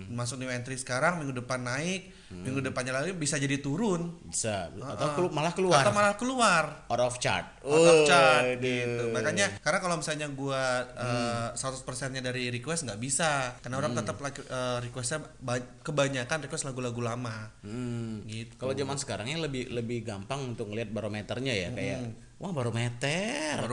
[0.09, 5.09] Masuk new entry sekarang minggu depan naik minggu depannya lagi bisa jadi turun bisa atau
[5.13, 8.63] kelu- malah keluar atau malah keluar out of chart out of chart Waduh.
[8.63, 9.05] gitu.
[9.11, 11.51] Makanya karena kalau misalnya gua Hmm.
[11.51, 13.59] eh, 100%-nya dari request nggak bisa.
[13.59, 17.51] Karena orang tetap lagi eh, requestnya ba- kebanyakan request lagu-lagu lama.
[17.61, 18.23] Hmm.
[18.25, 18.55] Gitu.
[18.55, 21.99] Kalau zaman sekarangnya lebih lebih gampang untuk ngelihat barometernya ya kayak
[22.37, 23.67] wah barometer.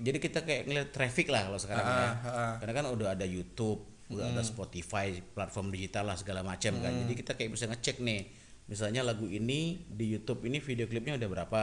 [0.00, 1.92] Jadi kita kayak ngeliat traffic lah kalau sekarang ya.
[1.92, 2.54] Ah, ah.
[2.56, 6.92] Karena kan udah ada YouTube, udah ada Spotify, platform digital lah segala macam kan.
[7.06, 8.26] Jadi kita kayak bisa ngecek nih.
[8.66, 11.62] Misalnya lagu ini di YouTube ini video klipnya udah berapa.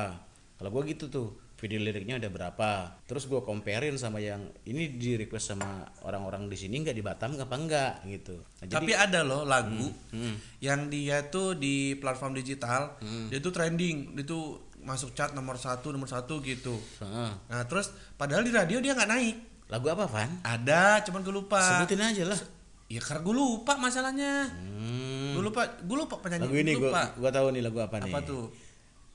[0.58, 2.70] Kalau gua gitu tuh, video liriknya udah berapa.
[3.04, 7.36] Terus gua comparein sama yang ini di request sama orang-orang di sini nggak di Batam
[7.36, 8.36] apa enggak gitu.
[8.36, 10.36] Nah, jadi- Tapi ada loh lagu Hmm.
[10.60, 12.96] yang dia tuh di platform digital,
[13.30, 16.76] dia tuh trending, dia tuh masuk chart nomor satu nomor satu gitu.
[17.04, 17.32] Heeh.
[17.50, 19.38] Nah terus padahal di radio dia nggak naik.
[19.68, 20.32] Lagu apa Van?
[20.48, 21.60] Ada, cuman gue lupa.
[21.60, 22.40] Sebutin aja lah.
[22.88, 24.48] Ya karena gue lupa masalahnya.
[24.48, 25.36] Hmm.
[25.36, 26.48] Gue lupa, gue lupa penyanyi.
[26.48, 27.12] Lagu ini lupa.
[27.20, 28.14] gua tahu nih lagu apa nih.
[28.16, 28.48] Apa tuh?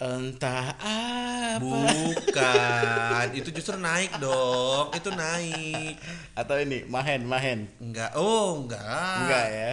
[0.02, 1.62] Entah apa.
[1.62, 5.94] Bukan, itu justru naik dong, itu naik.
[6.34, 7.70] Atau ini Mahen Mahen.
[7.80, 9.16] Enggak, oh enggak.
[9.24, 9.72] Enggak ya.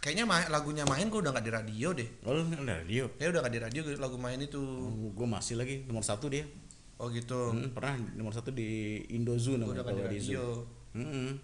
[0.00, 2.08] Kayaknya ma- lagunya main gue udah nggak di radio deh.
[2.28, 3.08] Oh, ada radio.
[3.16, 4.60] Kayak udah nggak di radio lagu main itu.
[5.16, 6.44] Gue masih lagi nomor satu dia.
[6.98, 7.50] Oh gitu.
[7.50, 10.18] Hmm, pernah nomor satu di Indozu Gue namanya kalau di.
[10.22, 10.62] Zoo.
[10.94, 11.36] Hmm.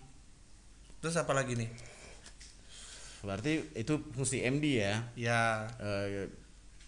[1.02, 1.70] Terus apa lagi nih?
[3.20, 4.94] Berarti itu fungsi MD ya.
[5.18, 5.40] Ya,
[5.80, 6.30] Eh,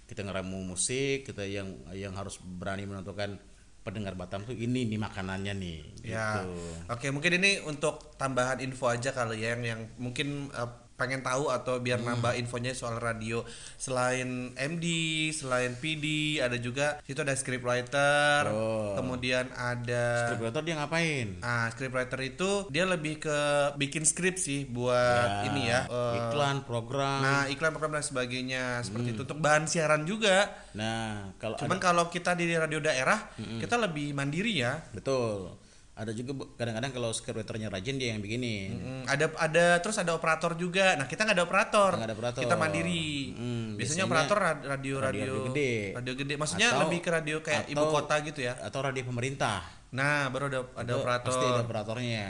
[0.09, 3.41] kita ngeramu musik, kita yang yang harus berani menentukan
[3.83, 5.79] pendengar Batam tuh ini nih makanannya nih.
[6.07, 6.45] ya.
[6.45, 6.53] Gitu.
[6.87, 11.49] Oke, mungkin ini untuk tambahan info aja kali ya yang, yang mungkin eh, pengen tahu
[11.49, 12.15] atau biar Hmm.
[12.15, 13.43] nambah infonya soal radio.
[13.77, 14.87] Selain MD,
[15.31, 16.05] selain PD,
[16.39, 18.95] ada juga itu ada scriptwriter, Oh.
[18.95, 21.27] kemudian ada Scriptwriter dia ngapain?
[21.41, 23.39] Ah, scriptwriter itu dia lebih ke
[23.75, 25.85] bikin skrip sih buat ini ya.
[25.85, 27.21] eh, iklan, program.
[27.21, 30.51] Nah, iklan program dan sebagainya seperti itu untuk bahan siaran juga.
[30.73, 34.83] Nah, kalau Cuman kalau kita di radio daerah, kita lebih mandiri ya.
[34.91, 35.62] Betul.
[35.93, 38.73] Ada juga kadang-kadang kalau scriptwriternya rajin dia yang begini.
[39.05, 40.97] Ada ada terus ada operator juga.
[40.97, 41.91] Nah, kita nggak ada operator.
[42.01, 42.41] Nggak ada operator.
[42.41, 43.37] Kita mandiri.
[43.37, 45.73] Mm, biasanya, biasanya operator ra- radio radio radio gede.
[45.93, 46.35] Radio gede.
[46.41, 48.57] Maksudnya Atau- lebih ke radio kayak ibu atau- kota gitu ya.
[48.57, 49.61] Atau radio pemerintah.
[49.93, 51.29] Nah, baru ada ada Itu operator.
[51.29, 52.29] Pasti ada operatornya.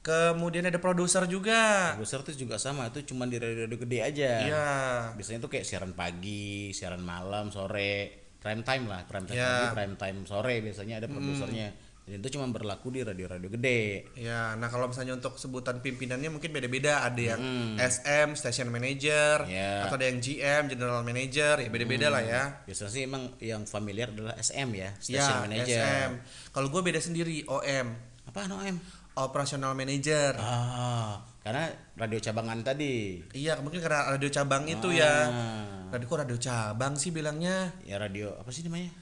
[0.00, 1.92] Kemudian ada produser juga.
[1.92, 4.32] Produser tuh juga sama, itu cuma di radio-radio gede aja.
[4.40, 4.68] Iya.
[5.12, 8.08] Biasanya tuh kayak siaran pagi, siaran malam, sore,
[8.38, 9.50] prime time lah, prime time Ya.
[9.50, 11.89] pagi, prime time sore biasanya ada produsernya.
[12.10, 14.10] Dan itu cuma berlaku di radio-radio gede.
[14.18, 17.06] Ya, nah kalau misalnya untuk sebutan pimpinannya mungkin beda-beda.
[17.06, 17.40] Ada yang
[17.78, 19.86] SM, Station Manager, Ya.
[19.86, 22.42] atau ada yang GM, General Manager, ya beda-beda lah ya.
[22.66, 25.86] Biasanya sih emang yang familiar adalah SM ya, Ya, station manager.
[25.86, 26.10] SM.
[26.50, 27.86] Kalau gue beda sendiri, OM,
[28.26, 28.76] Apa OM?
[29.10, 30.38] Operational Manager.
[30.38, 33.18] Ah, karena radio cabangan tadi.
[33.34, 35.14] Iya, mungkin karena radio cabang itu ya.
[35.26, 37.74] Ah, Radio kok radio cabang sih bilangnya?
[37.82, 38.94] ya radio apa sih namanya?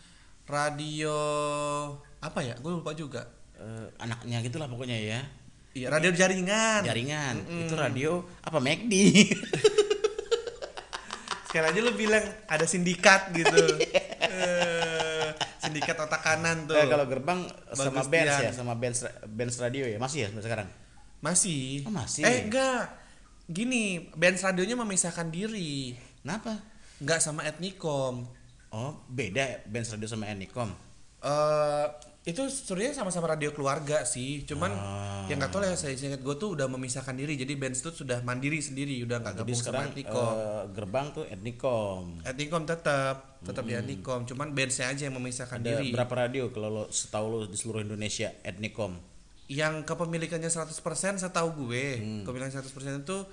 [0.49, 1.17] Radio
[2.29, 2.55] apa ya?
[2.61, 3.25] Gue lupa juga.
[3.59, 5.21] Eh, anaknya gitulah pokoknya ya.
[5.75, 6.83] Iya, radio jaringan.
[6.85, 7.35] Jaringan.
[7.67, 8.95] Itu radio apa McD.
[11.49, 13.57] Sekali aja lu bilang ada sindikat gitu.
[14.29, 15.29] Eh,
[15.65, 16.77] sindikat otak kanan tuh.
[16.77, 18.45] Eh, kalau gerbang sama Bagus bands Tian.
[18.45, 19.97] ya, sama bands bands radio ya.
[19.97, 20.69] Masih ya sampai sekarang?
[21.25, 21.81] Masih.
[21.89, 22.29] Oh, masih.
[22.29, 22.93] Eh, enggak.
[23.49, 25.97] Gini, band radionya memisahkan diri.
[26.21, 26.61] Kenapa?
[27.01, 28.29] Enggak sama Etnikom.
[28.69, 30.77] Oh, beda bands radio sama Anycom.
[31.25, 31.87] eh
[32.29, 34.45] itu sebenarnya sama-sama radio keluarga sih.
[34.45, 35.25] Cuman Ah.
[35.27, 37.35] yang nggak tahu lah saya ingat gue tuh udah memisahkan diri.
[37.35, 40.35] Jadi band itu sudah mandiri sendiri, udah nggak gabung sama Etnikom.
[40.37, 42.21] eh, gerbang tuh Etnicom.
[42.23, 44.23] Etnikom tetap, tetap di Etnikom.
[44.25, 45.89] Cuman bandnya aja yang memisahkan Ada diri.
[45.89, 48.93] berapa radio kalau lo setahu lo di seluruh Indonesia Etnicom?
[49.47, 50.77] Yang kepemilikannya 100%
[51.17, 52.23] setahu gue, Hmm.
[52.23, 53.25] kepemilikan 100% itu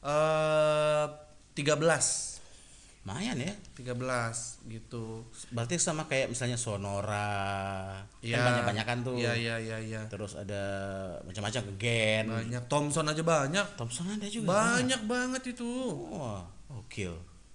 [0.00, 1.06] eh
[1.52, 2.38] 13.
[3.00, 3.54] Lumayan ya.
[3.74, 5.24] 13 gitu.
[5.48, 7.77] Berarti sama kayak misalnya Sonora.
[8.28, 8.36] Iya.
[8.36, 9.14] Kan banyak-banyakan tuh.
[9.16, 10.00] Iya, iya, iya, iya.
[10.12, 10.62] Terus ada
[11.24, 12.24] macam-macam Gen.
[12.28, 13.66] Banyak Thompson aja banyak.
[13.80, 14.48] Thompson ada juga.
[14.52, 15.70] Banyak banget itu.
[16.12, 17.08] Wah, oke.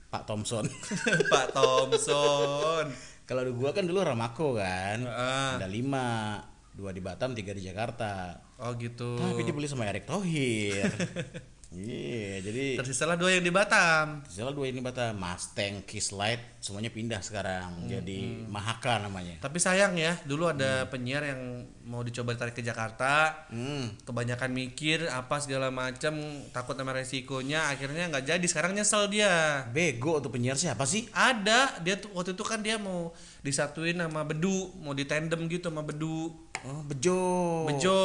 [0.09, 0.65] Pak Thompson.
[1.33, 2.85] Pak Thompson.
[3.23, 4.99] Kalau gua kan dulu Ramako kan.
[5.05, 5.49] Heeh.
[5.61, 6.37] Ada lima,
[6.73, 8.37] dua di Batam, tiga di Jakarta.
[8.61, 9.17] Oh gitu.
[9.17, 10.89] Tapi dibeli sama Erick Thohir.
[11.73, 14.21] Iya, jadi Tersisalah dua yang di Batam.
[14.21, 19.41] Misalnya dua ini Batam, Mustang, Kiss Light, semuanya pindah sekarang Hmm, jadi Mahaka namanya.
[19.41, 23.45] Tapi sayang ya, dulu ada penyiar yang mau dicoba ditarik ke Jakarta.
[23.49, 23.97] Hmm.
[24.05, 26.13] Kebanyakan mikir apa segala macam,
[26.53, 28.45] takut sama resikonya, akhirnya nggak jadi.
[28.45, 29.65] Sekarang nyesel dia.
[29.73, 31.09] Bego tuh penyiar siapa sih?
[31.11, 33.11] Ada, dia tuh waktu itu kan dia mau
[33.41, 36.31] disatuin sama Bedu, mau ditandem gitu sama Bedu.
[36.63, 37.19] Oh, Bejo.
[37.67, 37.99] Bejo,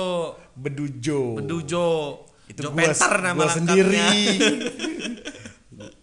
[0.58, 1.38] Bedujo.
[1.38, 1.86] Bedujo.
[2.48, 4.08] Itu Jo gua, Penter nama gua sendiri.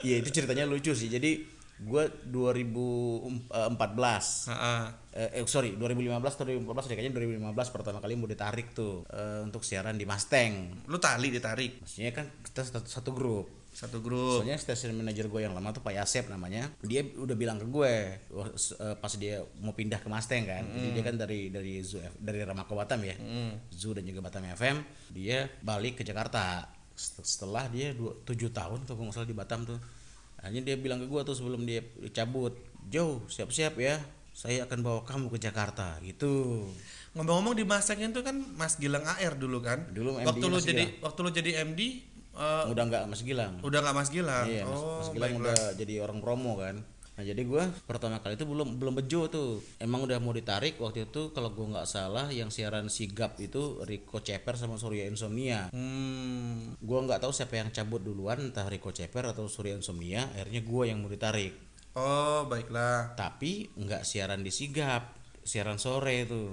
[0.05, 1.09] Iya itu ceritanya lucu sih.
[1.09, 3.51] Jadi gue 2014
[4.47, 4.81] Heeh.
[5.11, 9.43] eh, eh, sorry 2015 atau 2014 deh, kayaknya 2015 pertama kali mau ditarik tuh eh,
[9.43, 10.71] untuk siaran di Mustang.
[10.87, 13.64] Lu tali ditarik Maksudnya kan kita satu, satu grup.
[13.75, 14.39] Satu grup.
[14.39, 16.71] Soalnya station manager gue yang lama tuh Pak Yasep namanya.
[16.79, 20.63] Dia udah bilang ke gue eh, pas dia mau pindah ke Mustang kan.
[20.63, 23.19] Jadi dia kan dari dari Zoo dari Ramako Batam ya.
[23.69, 24.79] Zoo dan juga Batam FM.
[25.11, 26.71] Dia balik ke Jakarta.
[26.95, 29.79] Set- Setelah dia dua, tujuh tahun kalau nggak salah di Batam tuh.
[30.39, 32.55] Akhirnya dia bilang ke gue tuh sebelum dia cabut,
[32.87, 33.99] Joe siap-siap ya.
[34.31, 36.63] Saya akan bawa kamu ke Jakarta gitu.
[37.11, 39.91] Ngomong-ngomong di Mustang itu kan Mas Gilang AR dulu kan.
[39.91, 41.81] Dulu MD waktu lu jadi waktu lu jadi MD
[42.35, 43.57] eh, Udah nggak Mas Gilang.
[43.63, 44.45] udah nggak Mas Gilang.
[44.45, 45.55] Iya, oh, Mas Gilang baiklah.
[45.55, 46.83] udah jadi orang promo kan.
[47.15, 49.63] Nah jadi gua pertama kali itu belum belum bejo tuh.
[49.79, 54.19] Emang udah mau ditarik waktu itu kalau gua nggak salah yang siaran sigap itu Rico
[54.19, 55.71] Ceper sama Surya Insomnia.
[55.71, 56.75] Hmm.
[56.83, 60.27] Gua nggak tahu siapa yang cabut duluan entah Rico Ceper atau Surya Insomnia.
[60.35, 61.55] Akhirnya gua yang mau ditarik.
[61.95, 63.15] Oh, baiklah.
[63.15, 65.15] Tapi nggak siaran di sigap,
[65.47, 66.51] siaran sore itu.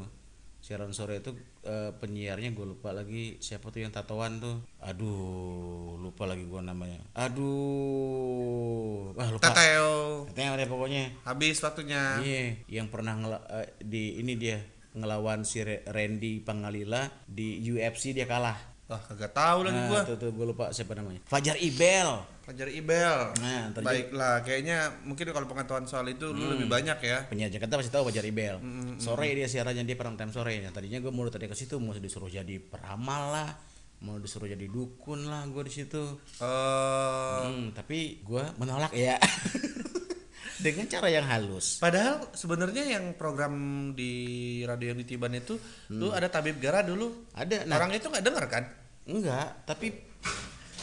[0.62, 4.58] Siaran sore itu eh, penyiarnya gue lupa lagi siapa tuh yang tatoan tuh.
[4.82, 6.98] Aduh, lupa lagi gua namanya.
[7.14, 9.50] Aduh, wah lupa.
[9.50, 10.26] Teteo.
[10.30, 11.04] Katanya ada pokoknya.
[11.22, 12.18] Habis waktunya.
[12.18, 14.58] Iya, yang pernah ngela- eh, di ini dia
[14.92, 18.71] ngelawan si Randy Pangalila di UFC dia kalah.
[18.92, 20.00] Wah, kagak tahu lagi Nah, gua.
[20.04, 21.24] tuh, tuh gue lupa siapa namanya.
[21.24, 22.08] Fajar Ibel.
[22.42, 23.18] Fajar Ibel.
[23.34, 26.52] Nah, terjadi- Baiklah, kayaknya mungkin kalau pengetahuan soal itu lu Hmm.
[26.52, 27.18] lebih banyak ya.
[27.24, 28.56] penyiar Jakarta pasti tahu Fajar Ibel.
[28.98, 30.52] Sore dia siarannya dia prime time sore.
[30.58, 33.48] Nah, tadinya gue mau tadi ke situ mau disuruh jadi peramal lah,
[34.00, 36.02] mau disuruh jadi dukun lah gue di situ.
[36.36, 39.16] Eh, Hmm, tapi gue menolak ya.
[40.58, 41.78] Dengan cara yang halus.
[41.78, 43.50] padahal sebenarnya yang program
[43.92, 44.12] di
[44.62, 47.26] radio yang di Tiban itu tuh ada tabib Gara dulu.
[47.32, 48.64] Ada nah Orang itu nggak dengar kan?
[49.06, 49.94] Enggak, tapi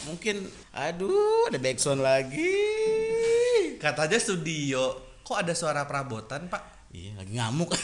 [0.08, 2.52] mungkin aduh ada backsound lagi.
[3.80, 4.96] Katanya studio.
[5.24, 6.90] Kok ada suara perabotan, Pak?
[6.90, 7.70] Iya, lagi ngamuk.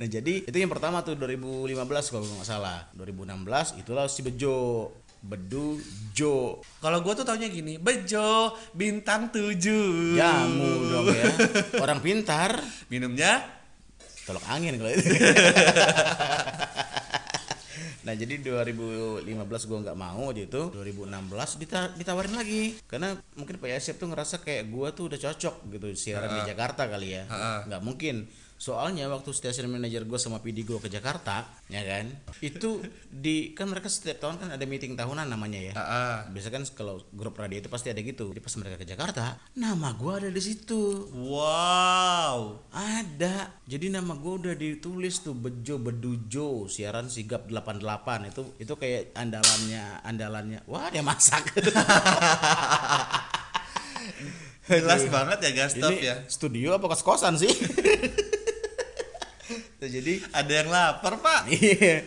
[0.00, 1.76] nah, jadi itu yang pertama tuh 2015
[2.08, 2.88] kalau nggak salah.
[2.96, 4.90] 2016 itulah si Bejo.
[5.18, 5.82] Bedu
[6.14, 6.62] Jo.
[6.78, 10.14] Kalau gua tuh taunya gini, Bejo bintang 7.
[10.14, 11.26] Jamu dong ya.
[11.82, 13.57] Orang pintar Minumnya
[14.28, 15.08] tolok angin kalau itu.
[17.98, 19.28] Nah jadi 2015
[19.68, 20.62] gua nggak mau aja itu.
[20.72, 21.12] 2016
[21.60, 22.80] dita- ditawarin lagi.
[22.88, 26.88] Karena mungkin Pak Yasep tuh ngerasa kayak gua tuh udah cocok gitu siaran di Jakarta
[26.88, 27.28] kali ya.
[27.68, 28.24] Nggak mungkin
[28.58, 32.10] soalnya waktu station manager gue sama PD gue ke Jakarta ya kan
[32.42, 36.18] itu di kan mereka setiap tahun kan ada meeting tahunan namanya ya ah.
[36.26, 39.94] biasa kan kalau grup radio itu pasti ada gitu jadi pas mereka ke Jakarta nama
[39.94, 42.66] gua ada di situ Wow.
[42.74, 43.52] ada.
[43.68, 50.00] Jadi nama gue udah ditulis tuh Bejo Bedujo siaran sigap 88 itu itu kayak andalannya
[50.02, 50.60] andalannya.
[50.66, 51.52] Wah, dia masak.
[54.68, 56.16] Jelas banget ya gas stop Ini ya.
[56.28, 57.48] studio apa kos-kosan sih?
[59.78, 61.40] Nah, jadi Ada yang lapar, Pak.
[61.54, 62.02] iya.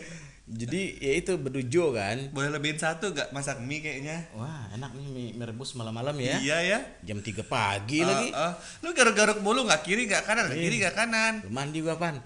[0.51, 2.27] Jadi ya itu Bedujo kan.
[2.35, 4.27] Boleh lebihin satu gak masak mie kayaknya?
[4.35, 6.43] Wah, enak nih mie, mie rebus malam-malam ya.
[6.43, 6.79] Iya ya.
[7.07, 8.35] Jam 3 pagi lagi.
[8.35, 8.53] Ah, ah.
[8.83, 11.33] Lu garuk-garuk mulu nggak kiri nggak kanan, nggak kiri nggak kanan.
[11.47, 12.19] Lu mandi gua pan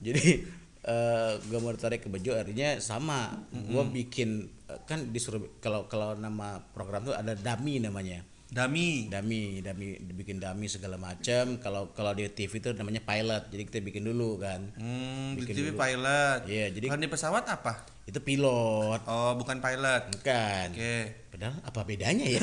[0.00, 0.24] jadi
[0.90, 3.36] eh gua mau ditarik ke Bejo akhirnya sama
[3.68, 9.06] gua bikin eh, kan disuruh kalau kalau nama program tuh ada dami namanya Dami.
[9.06, 13.78] dami dami bikin dami segala macam kalau kalau di TV itu namanya pilot jadi kita
[13.80, 15.78] bikin dulu kan Hmm, di Bikin TV dulu.
[15.78, 16.40] pilot.
[16.44, 17.86] Iya, jadi- Kalau di pesawat apa?
[18.02, 20.02] itu pilot Oh, bukan pilot.
[20.20, 21.14] kan Oke.
[21.30, 22.42] padahal apa bedanya ya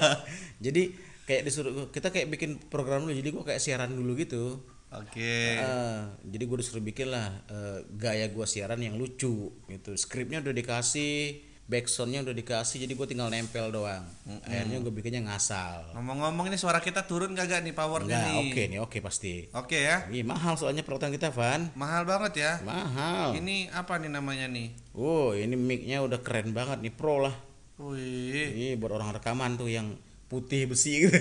[0.60, 0.92] jadi
[1.24, 5.20] kayak disuruh kita kayak bikin program dulu jadi gua kayak siaran dulu gitu Oke.
[5.54, 10.48] Eh, jadi gue disuruh bikin lah eh, gaya gue siaran yang lucu gitu skripnya udah
[10.50, 14.00] dikasih backsoundnya udah dikasih jadi gue tinggal nempel doang
[14.42, 18.40] akhirnya gue bikinnya ngasal Ngomong-ngomong ini suara kita turun kagak nih powernya enggak nih?
[18.42, 20.08] oke nih oke pasti Oke ya.
[20.08, 22.52] Ih, mahal soalnya perawatan kita Van Mahal banget ya.
[22.62, 24.72] mahal Ini apa nih namanya nih?
[24.92, 27.36] oh ini micnya udah keren banget nih pro lah
[27.78, 28.48] Wih.
[28.48, 29.92] ini buat orang rekaman tuh yang
[30.26, 31.14] putih besi gitu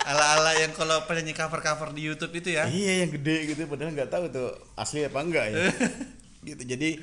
[0.00, 2.64] Ala-ala yang kalau penyanyi cover-cover di YouTube itu ya.
[2.66, 5.68] iya yang gede gitu padahal nggak tahu tuh asli apa enggak ya
[6.48, 6.96] gitu jadi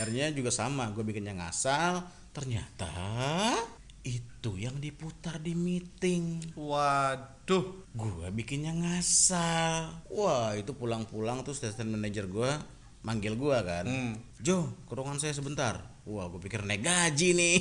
[0.00, 2.00] akhirnya juga sama gue bikinnya ngasal.
[2.32, 2.88] Ternyata
[4.00, 6.56] itu yang diputar di meeting.
[6.56, 7.84] Waduh.
[7.92, 10.08] gue bikinnya ngasal.
[10.08, 12.50] Wah itu pulang-pulang tuh station manager gue
[13.04, 13.84] manggil gue kan.
[13.84, 14.16] Hmm.
[14.40, 15.84] Jo ke ruangan saya sebentar.
[16.08, 17.56] Wah gue pikir naik gaji nih.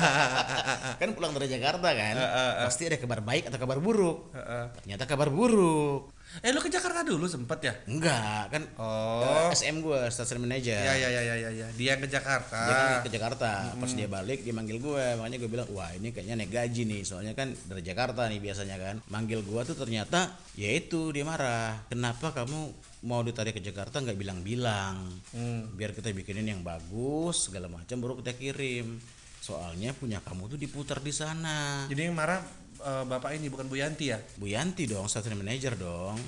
[1.00, 2.14] Kan pulang dari Jakarta kan.
[2.14, 2.64] Eh, eh, eh.
[2.68, 4.36] pasti ada kabar baik atau kabar buruk.
[4.36, 4.64] Heeh.
[4.76, 7.74] ternyata kabar buruk Eh lu ke Jakarta dulu sempet ya?
[7.84, 9.20] enggak kan Oh.
[9.20, 11.66] eh, SM gue station manager Ya ya ya ya ya.
[11.72, 12.54] Dia yang ke Jakarta.
[12.56, 16.08] dia kan ke Jakarta pas dia balik dia manggil gue makanya gue bilang wah ini
[16.08, 20.30] kayaknya naik gaji nih soalnya kan dari Jakarta nih biasanya kan manggil gue tuh ternyata
[20.54, 22.58] ya itu dia marah kenapa kamu
[23.02, 24.96] mau ditarik ke Jakarta nggak bilang-bilang
[25.30, 25.72] Hmm.
[25.72, 28.98] biar kita bikinin yang bagus segala macam baru kita kirim
[29.40, 32.44] soalnya punya kamu tuh diputar di sana Jadi yang marah
[32.80, 34.18] eh, bapak ini bukan Bu Yanti ya?
[34.40, 36.18] Bu Yanti dong station manager dong.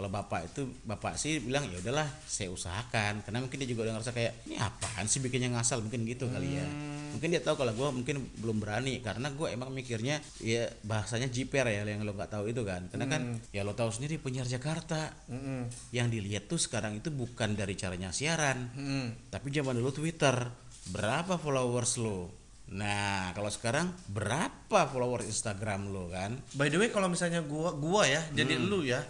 [0.00, 3.20] Kalau bapak itu bapak sih bilang ya udahlah saya usahakan.
[3.20, 5.84] Karena mungkin dia juga udah ngerasa kayak ini apaan sih bikinnya ngasal?
[5.84, 6.64] Mungkin gitu kali ya.
[7.12, 11.68] Mungkin dia tahu kalau gue mungkin belum berani karena gue emang mikirnya ya bahasanya jiper
[11.68, 12.88] ya yang lo nggak tahu itu kan.
[12.88, 15.12] Karena kan ya lo tahu sendiri penyiar Jakarta.
[15.28, 15.68] Mm-mm.
[15.92, 19.28] yang dilihat tuh sekarang itu bukan dari caranya siaran Mm-mm.
[19.28, 20.48] tapi zaman dulu Twitter.
[20.96, 22.39] Berapa followers lo
[22.70, 24.54] nah kalau sekarang berapa
[24.86, 28.66] followers Instagram lo kan By the way kalau misalnya gua gua ya jadi Hmm.
[28.66, 29.02] lu ya.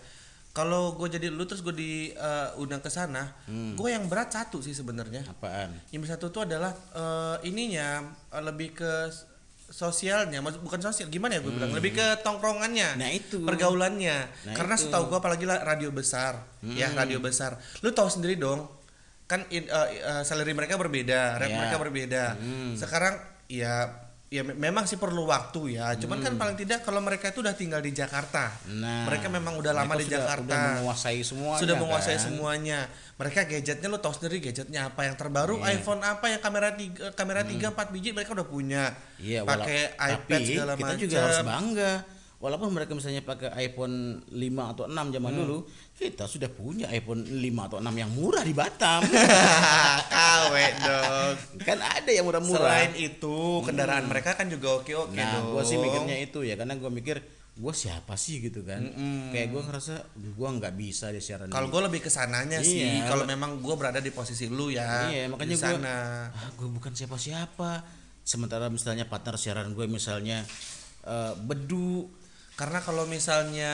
[0.50, 3.76] Kalau gua jadi lu terus gua diundang ke sana, Hmm.
[3.76, 5.22] gua yang berat satu sih sebenarnya.
[5.24, 8.92] apaan Yang satu tuh adalah eh, ininya eh, lebih ke
[9.68, 12.98] sosialnya, maksud- bukan sosial gimana ya gue bilang, lebih ke tongkrongannya, Hmm.
[12.98, 13.38] Nah, itu.
[13.40, 14.18] pergaulannya.
[14.42, 14.82] Nah, Karena itu.
[14.82, 14.90] Hmm.
[14.90, 17.54] setahu gua apalagi lah radio besar, ya radio besar.
[17.78, 18.66] Lu tahu sendiri dong,
[19.24, 21.54] kan in- eh, eh, salary mereka berbeda, rap Ya.
[21.56, 22.24] mereka berbeda.
[22.34, 22.74] Hmm.
[22.74, 23.14] Sekarang
[23.50, 23.74] ya
[24.30, 25.98] ya me- memang sih perlu waktu ya.
[25.98, 28.54] Cuman kan paling tidak kalau mereka itu udah tinggal di Jakarta.
[28.62, 28.78] Hmm.
[28.78, 31.58] Nah, mereka memang udah lama di sudah- Jakarta Udah menguasai semua.
[31.58, 32.24] sudah menguasai kan?
[32.24, 32.86] semuanya.
[33.16, 35.58] Mereka gadgetnya lo tahu sendiri gadgetnya apa yang terbaru.
[35.58, 35.66] Hmm.
[35.68, 38.94] iPhone apa yang kamera tiga kamera tiga empat biji mereka udah punya.
[39.18, 41.02] Wala- pakai tapi iPad segala kita macam.
[41.02, 41.92] juga harus bangga.
[42.40, 43.96] Walaupun mereka misalnya pakai iPhone
[44.30, 45.40] 5 atau 6 zaman Hmm.
[45.44, 45.58] dulu,
[46.00, 49.04] kita sudah punya iPhone 5 atau 6 yang murah di Batam.
[50.16, 51.34] Kawe dong.
[51.60, 52.88] kan ada yang murah-murah.
[52.88, 55.52] Selain itu kendaraan mereka kan juga oke oke nah, dong.
[55.52, 57.20] gue sih mikirnya itu ya, karena gue mikir
[57.60, 58.80] gue siapa sih gitu kan.
[59.28, 61.52] Kayak gue ngerasa gue nggak bisa di siaran.
[61.52, 63.04] Kalau gue lebih ke sananya sih, Iya.
[63.04, 65.12] kalau memang gue berada di posisi lu ya.
[65.12, 66.26] Iya, makanya gue ah,
[66.56, 67.84] gue bukan siapa-siapa.
[68.24, 70.48] Sementara misalnya partner siaran gue misalnya
[71.04, 72.08] eh, Bedu,
[72.56, 73.72] Karena kalau misalnya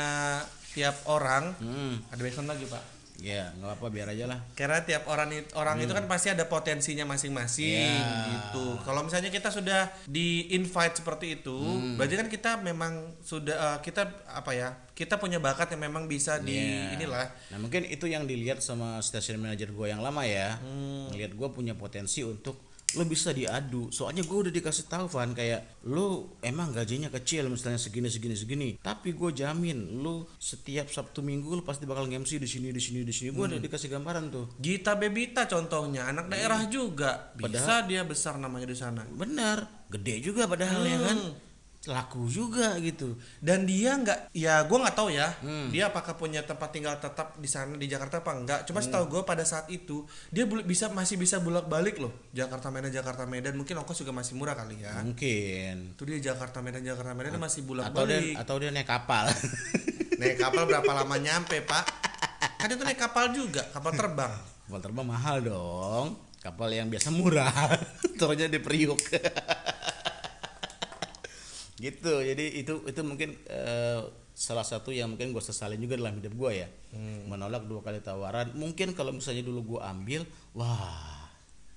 [0.77, 2.85] tiap orang hmm, ada background lagi pak.
[3.16, 4.45] ya nggak apa-apa biar aja lah.
[4.53, 8.05] Karena tiap orang orang itu kan pasti ada potensinya masing-masing Hmm.
[8.05, 8.29] Iya.
[8.29, 8.77] gitu.
[8.85, 11.97] Kalau misalnya kita sudah di invite seperti itu, Hmm.
[11.97, 12.93] berarti kan kita memang
[13.24, 14.68] sudah eh, kita apa ya?
[14.93, 16.93] Kita punya bakat yang memang bisa di Iya.
[16.93, 17.24] inilah.
[17.51, 21.09] Nah mungkin itu yang dilihat sama station manager gue yang lama ya, Hmm.
[21.09, 22.61] ngelihat gue punya potensi untuk
[22.95, 23.91] lo bisa diadu.
[23.91, 28.68] Soalnya gue udah dikasih tahu Van kayak lo emang gajinya kecil misalnya segini segini segini,
[28.78, 33.03] tapi gue jamin lo setiap Sabtu Minggu lo pasti bakal nge-MC di sini di sini
[33.03, 33.34] di sini.
[33.34, 33.66] Gue udah Hmm.
[33.66, 34.47] dikasih gambaran tuh.
[34.57, 36.70] Gita Bebita contohnya anak daerah Hmm.
[36.70, 39.03] juga bisa dia besar namanya di sana.
[39.03, 41.32] Benar, gede juga padahal ya kan, Hmm.
[41.87, 43.14] Laku juga gitu.
[43.39, 45.70] Dan dia nggak, ya gue nggak tahu ya, Hmm.
[45.70, 48.61] dia apakah punya tempat tinggal tetap di sana di Jakarta apa enggak.
[48.64, 48.91] Cuma Hmm.
[48.91, 53.22] setahu gue pada saat itu dia bisa masih bisa bolak balik loh Jakarta Medan Jakarta
[53.24, 54.99] Medan mungkin ongkos juga masih murah kali ya.
[54.99, 55.95] Mungkin.
[55.95, 58.34] Itu dia Jakarta Medan Jakarta Medan dia masih bolak Atau dia balik.
[58.37, 59.24] atau dia naik kapal.
[60.16, 61.84] Naik kapal berapa lama nyampe pak?
[62.57, 64.32] Kan itu naik kapal juga, kapal terbang.
[64.64, 66.07] Kapal terbang mahal dong.
[66.41, 67.53] Kapal yang biasa murah.
[68.18, 68.97] Taruhnya di Priuk.
[71.77, 72.20] Gitu.
[72.24, 74.01] Jadi itu itu mungkin eh,
[74.37, 76.68] salah satu yang mungkin gue sesalin juga dalam hidup gue ya.
[77.29, 78.53] Menolak dua kali tawaran.
[78.57, 80.24] Mungkin kalau misalnya dulu gue ambil,
[80.57, 81.29] wah,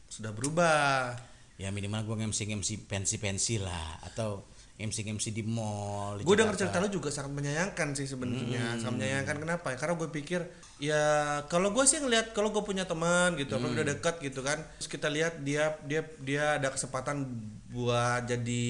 [0.09, 1.13] Sudah berubah.
[1.59, 4.47] ya minimal gue ngemsi ngemsi pensi pensi lah atau
[4.79, 6.23] ngemsi ngemsi di mall.
[6.23, 6.55] Gue Jakarta.
[6.55, 8.79] cerita lu juga sangat menyayangkan sih sebenarnya, Hmm.
[8.79, 9.75] sangat menyayangkan kenapa?
[9.75, 10.39] Karena gue pikir
[10.79, 11.03] ya
[11.45, 13.75] kalau gue sih ngelihat kalau gue punya teman gitu, Hmm.
[13.75, 17.27] udah dekat gitu kan, terus kita lihat dia dia dia ada kesempatan
[17.69, 18.63] buat jadi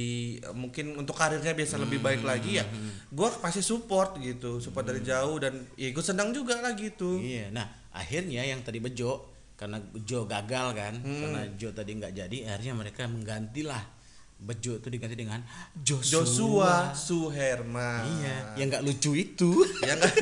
[0.52, 2.34] mungkin untuk karirnya bisa lebih baik Hmm.
[2.34, 2.66] lagi ya,
[3.08, 7.22] gue pasti support gitu, support dari jauh dan ya gue senang juga lah gitu.
[7.22, 11.22] Iya, nah akhirnya yang tadi Bejo karena Bejo gagal kan, Hmm.
[11.22, 13.99] karena Jo tadi nggak jadi, akhirnya mereka menggantilah
[14.40, 15.44] Bejo itu diganti dengan
[15.76, 16.24] Joshua.
[16.24, 18.08] Joshua Suherman.
[18.08, 19.52] Iya, yang nggak lucu itu.
[19.84, 20.16] Ya nggak?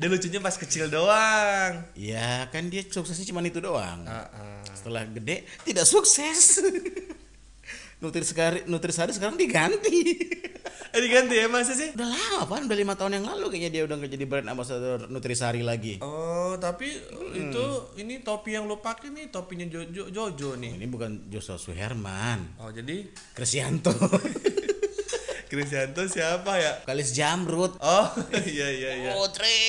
[0.00, 1.84] Dia lucunya pas kecil doang.
[1.92, 4.00] ya kan dia suksesnya cuma itu doang.
[4.08, 4.64] Ah, ah.
[4.72, 6.56] Setelah gede tidak sukses.
[8.00, 9.96] Nutrisari, Nutrisari sekarang diganti.
[10.90, 11.94] Eh diganti ya masa sih?
[11.94, 15.06] udah lama pan, udah lima tahun yang lalu kayaknya dia udah nggak jadi brand ambassador
[15.06, 16.02] Nutrisari lagi.
[16.02, 17.46] Oh, tapi Hmm.
[17.46, 17.64] itu
[17.96, 20.74] ini topi yang lo pakai nih topinya Jojo Jojo nih.
[20.74, 23.94] Ini bukan Joshua Suherman, Oh, jadi Krisyanto,
[25.46, 26.82] Krisyanto siapa ya?
[26.82, 28.06] Kalis Jamrut, Oh,
[28.50, 29.10] iya iya iya.
[29.14, 29.62] Putri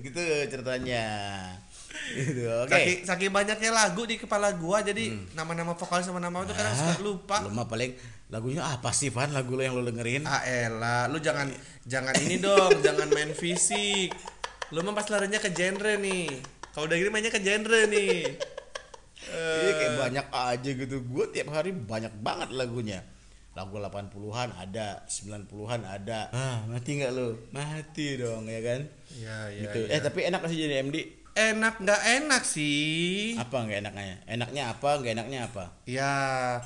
[0.00, 1.04] gitu ceritanya
[2.14, 6.52] gitu oke Saking, saking banyaknya lagu di kepala gua jadi nama-nama vokal sama nama itu
[6.52, 7.36] kadang suka lupa.
[7.44, 7.96] lu mah paling
[8.28, 11.48] lagunya apa sih Van lagu lo yang lo dengerin Ah elah, lu jangan
[11.88, 14.12] jangan ini dong, jangan main fisik.
[14.68, 16.28] Lu mah pas larinya ke genre nih.
[16.76, 18.16] Kalau udah gini mainnya ke genre nih.
[19.28, 20.96] Iya kayak banyak aja gitu.
[21.04, 23.04] Gue tiap hari banyak banget lagunya.
[23.52, 26.32] Lagu 80-an ada, 90-an ada.
[26.32, 27.36] Ah, mati nggak lo?
[27.50, 28.80] Mati dong ya kan?
[29.18, 29.68] Ya, ya.
[29.68, 29.80] gitu.
[29.90, 30.96] Eh tapi enak sih jadi MD?
[31.38, 33.38] Enak nggak enak sih?
[33.38, 34.18] Apa nggak enaknya?
[34.26, 34.98] Enaknya apa?
[34.98, 35.64] Nggak enaknya apa?
[35.86, 36.14] Ya,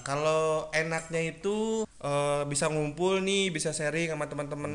[0.00, 4.72] kalau enaknya itu eh, bisa ngumpul nih, bisa sharing sama teman-teman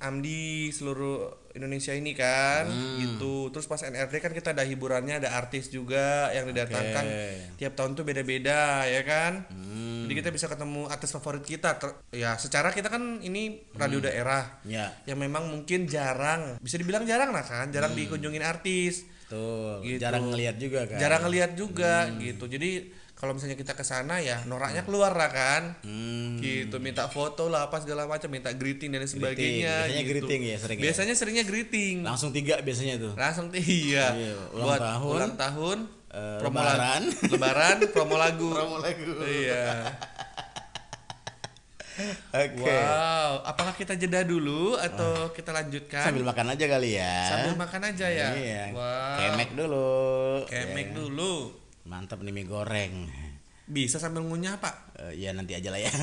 [0.00, 2.70] Amdi seluruh Indonesia ini kan,
[3.04, 3.52] gitu.
[3.52, 7.60] Terus pas NRD kan kita ada hiburannya, ada artis juga yang didatangkan Oke.
[7.60, 9.44] tiap tahun tuh beda-beda, ya kan?
[9.52, 10.06] Hmm.
[10.08, 11.76] Jadi kita bisa ketemu artis favorit kita.
[11.76, 17.04] Ter- ya, secara kita kan ini radio daerah Ya, yang memang mungkin jarang, bisa dibilang
[17.04, 19.78] jarang lah kan, jarang dikunjungin artis tuh.
[19.80, 20.00] Gitu.
[20.00, 20.98] Jarang ngeliat juga kan?
[20.98, 22.70] jarang ngeliat juga gitu jadi
[23.12, 26.38] kalau misalnya kita ke sana ya noraknya keluar lah kan Hmm.
[26.38, 30.10] gitu minta foto lah apa segala macam minta greeting dan sebagainya Biasanya gitu.
[30.22, 30.82] greeting ya sering ya?
[30.84, 33.12] biasanya seringnya greeting Langsung tiga biasanya tuh.
[33.14, 37.02] langsung iya, Iya, ulang buat tahun, ulang tahun eh, promo lebaran.
[37.04, 39.12] lagu, lebaran promo lagu Promo lagu.
[39.24, 39.92] iya
[42.30, 42.62] Oke.
[42.64, 47.14] wow apakah kita jeda dulu atau kita lanjutkan Sambil makan aja kali ya.
[47.28, 48.64] Sambil makan aja ya Iya.
[48.70, 49.90] wow Kemek dulu.
[50.46, 50.94] kemek Ya.
[50.94, 51.34] dulu
[51.84, 52.94] Mantap nih mie goreng.
[53.64, 55.90] bisa sambil ngunyah pak Eh, ya nanti aja lah ya.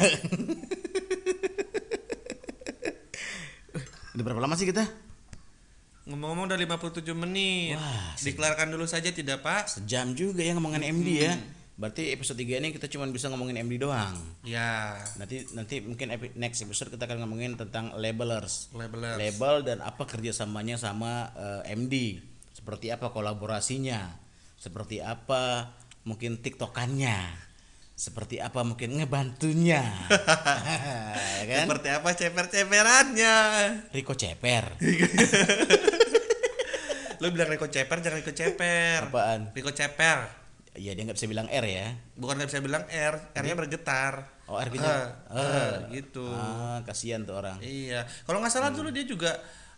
[4.14, 4.84] Udah berapa lama sih kita?
[6.06, 7.76] Ngomong-ngomong udah 57 menit.
[7.76, 9.68] Wah, Dikelarkan dulu saja tidak, Pak?
[9.74, 11.34] Sejam juga ya ngomongin MD ya.
[11.76, 14.16] Berarti episode 3 ini kita cuma bisa ngomongin MD doang.
[14.48, 16.08] Ya, Nanti nanti mungkin
[16.40, 18.72] next episode kita akan ngomongin tentang labelers.
[18.72, 19.20] labelers.
[19.20, 22.24] Label dan apa kerjasamanya sama eh, MD.
[22.56, 24.08] Seperti apa kolaborasinya.
[24.56, 25.76] Seperti apa
[26.08, 27.44] mungkin tiktokannya.
[27.92, 29.84] Seperti apa mungkin ngebantunya.
[31.46, 31.68] Ya kan?
[31.68, 33.36] Seperti apa ceper-ceperannya?
[33.94, 34.80] Riko Ceper.
[37.22, 39.12] Lu bilang Riko Ceper jangan Riko Ceper.
[39.12, 39.52] Apaan?
[39.54, 40.45] Riko Ceper.
[40.76, 41.88] Ya dia nggak bisa bilang R ya.
[42.20, 44.14] Bukan nggak bisa bilang R, R-nya bergetar.
[44.46, 46.28] Oh R Eh, nya eh, gitu.
[46.30, 47.58] Ah, kasihan tuh orang.
[47.64, 48.04] Iya.
[48.28, 49.32] Kalau nggak salah dulu dia juga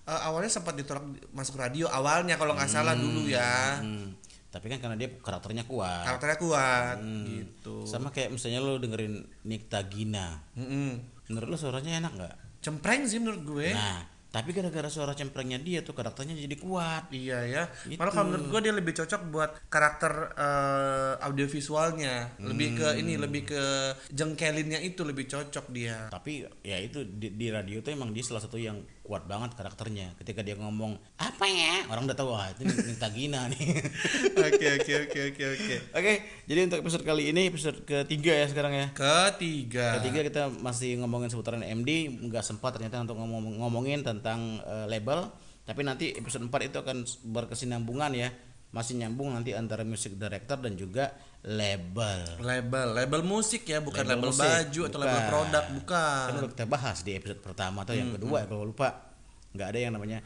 [0.09, 3.79] eh, awalnya sempat ditolak masuk radio awalnya kalau nggak salah dulu ya.
[3.79, 4.17] Hmm.
[4.47, 6.07] Tapi kan karena dia karakternya kuat.
[6.07, 7.85] Karakternya kuat gitu.
[7.85, 10.41] Sama kayak misalnya lo dengerin Nikta Gina.
[10.57, 10.97] Mm-mm.
[11.29, 12.35] Menurut lo suaranya enak nggak?
[12.63, 13.69] Cempreng sih menurut gue.
[13.75, 17.07] Nah, tapi gara-gara suara cemprengnya dia tuh karakternya jadi kuat.
[17.15, 17.63] Iya ya.
[17.87, 17.95] Gitu.
[17.95, 22.35] Malah kalau menurut gua dia lebih cocok buat karakter eh, audiovisualnya.
[22.43, 23.63] Lebih ke ini, lebih ke
[24.11, 26.11] jengkelinnya itu lebih cocok dia.
[26.11, 28.77] Tapi ya itu di, di radio tuh emang dia salah satu yang
[29.07, 30.11] kuat banget karakternya.
[30.19, 33.79] Ketika dia ngomong apa ya, orang udah tahu wah itu Nikta Gina nih.
[34.47, 35.75] Oke oke oke oke oke.
[35.95, 36.13] Oke,
[36.45, 38.87] jadi untuk episode kali ini episode ketiga ya sekarang ya.
[38.91, 40.03] Ketiga.
[40.03, 45.31] Ketiga kita masih ngomongin seputaran MD, nggak sempat ternyata untuk ngomong ngomongin tentang eh, label.
[45.63, 46.97] Tapi nanti episode 4 itu akan
[47.31, 48.29] berkesinambungan ya.
[48.71, 51.15] Masih nyambung nanti antara music director dan juga
[51.47, 52.19] label.
[52.37, 55.29] Label, label musik ya, bukan label, musik, baju atau label bukan.
[55.29, 56.25] produk, bukan.
[56.27, 59.07] Kan udah kita bahas di episode pertama atau Hmm, yang kedua kalau lupa.
[59.49, 60.19] nggak ada yang namanya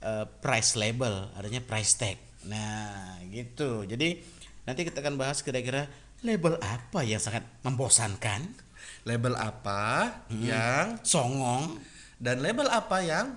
[0.00, 2.16] eh, price label, adanya price tag.
[2.42, 3.84] Nah, gitu.
[3.84, 4.16] Jadi
[4.62, 5.90] nanti kita akan bahas kira-kira
[6.20, 8.70] label apa yang sangat membosankan,
[9.02, 10.40] Label apa Hmm.
[10.40, 11.80] yang songong,
[12.16, 13.36] dan label apa yang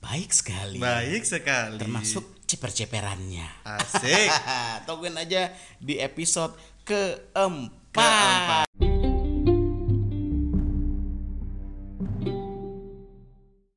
[0.00, 0.78] baik sekali.
[0.78, 1.78] baik sekali.
[1.78, 3.48] Termasuk ceper-ceperannya.
[3.64, 4.28] asik.
[4.86, 7.92] Tungguin aja di episode keempat.
[7.94, 8.63] Keempat.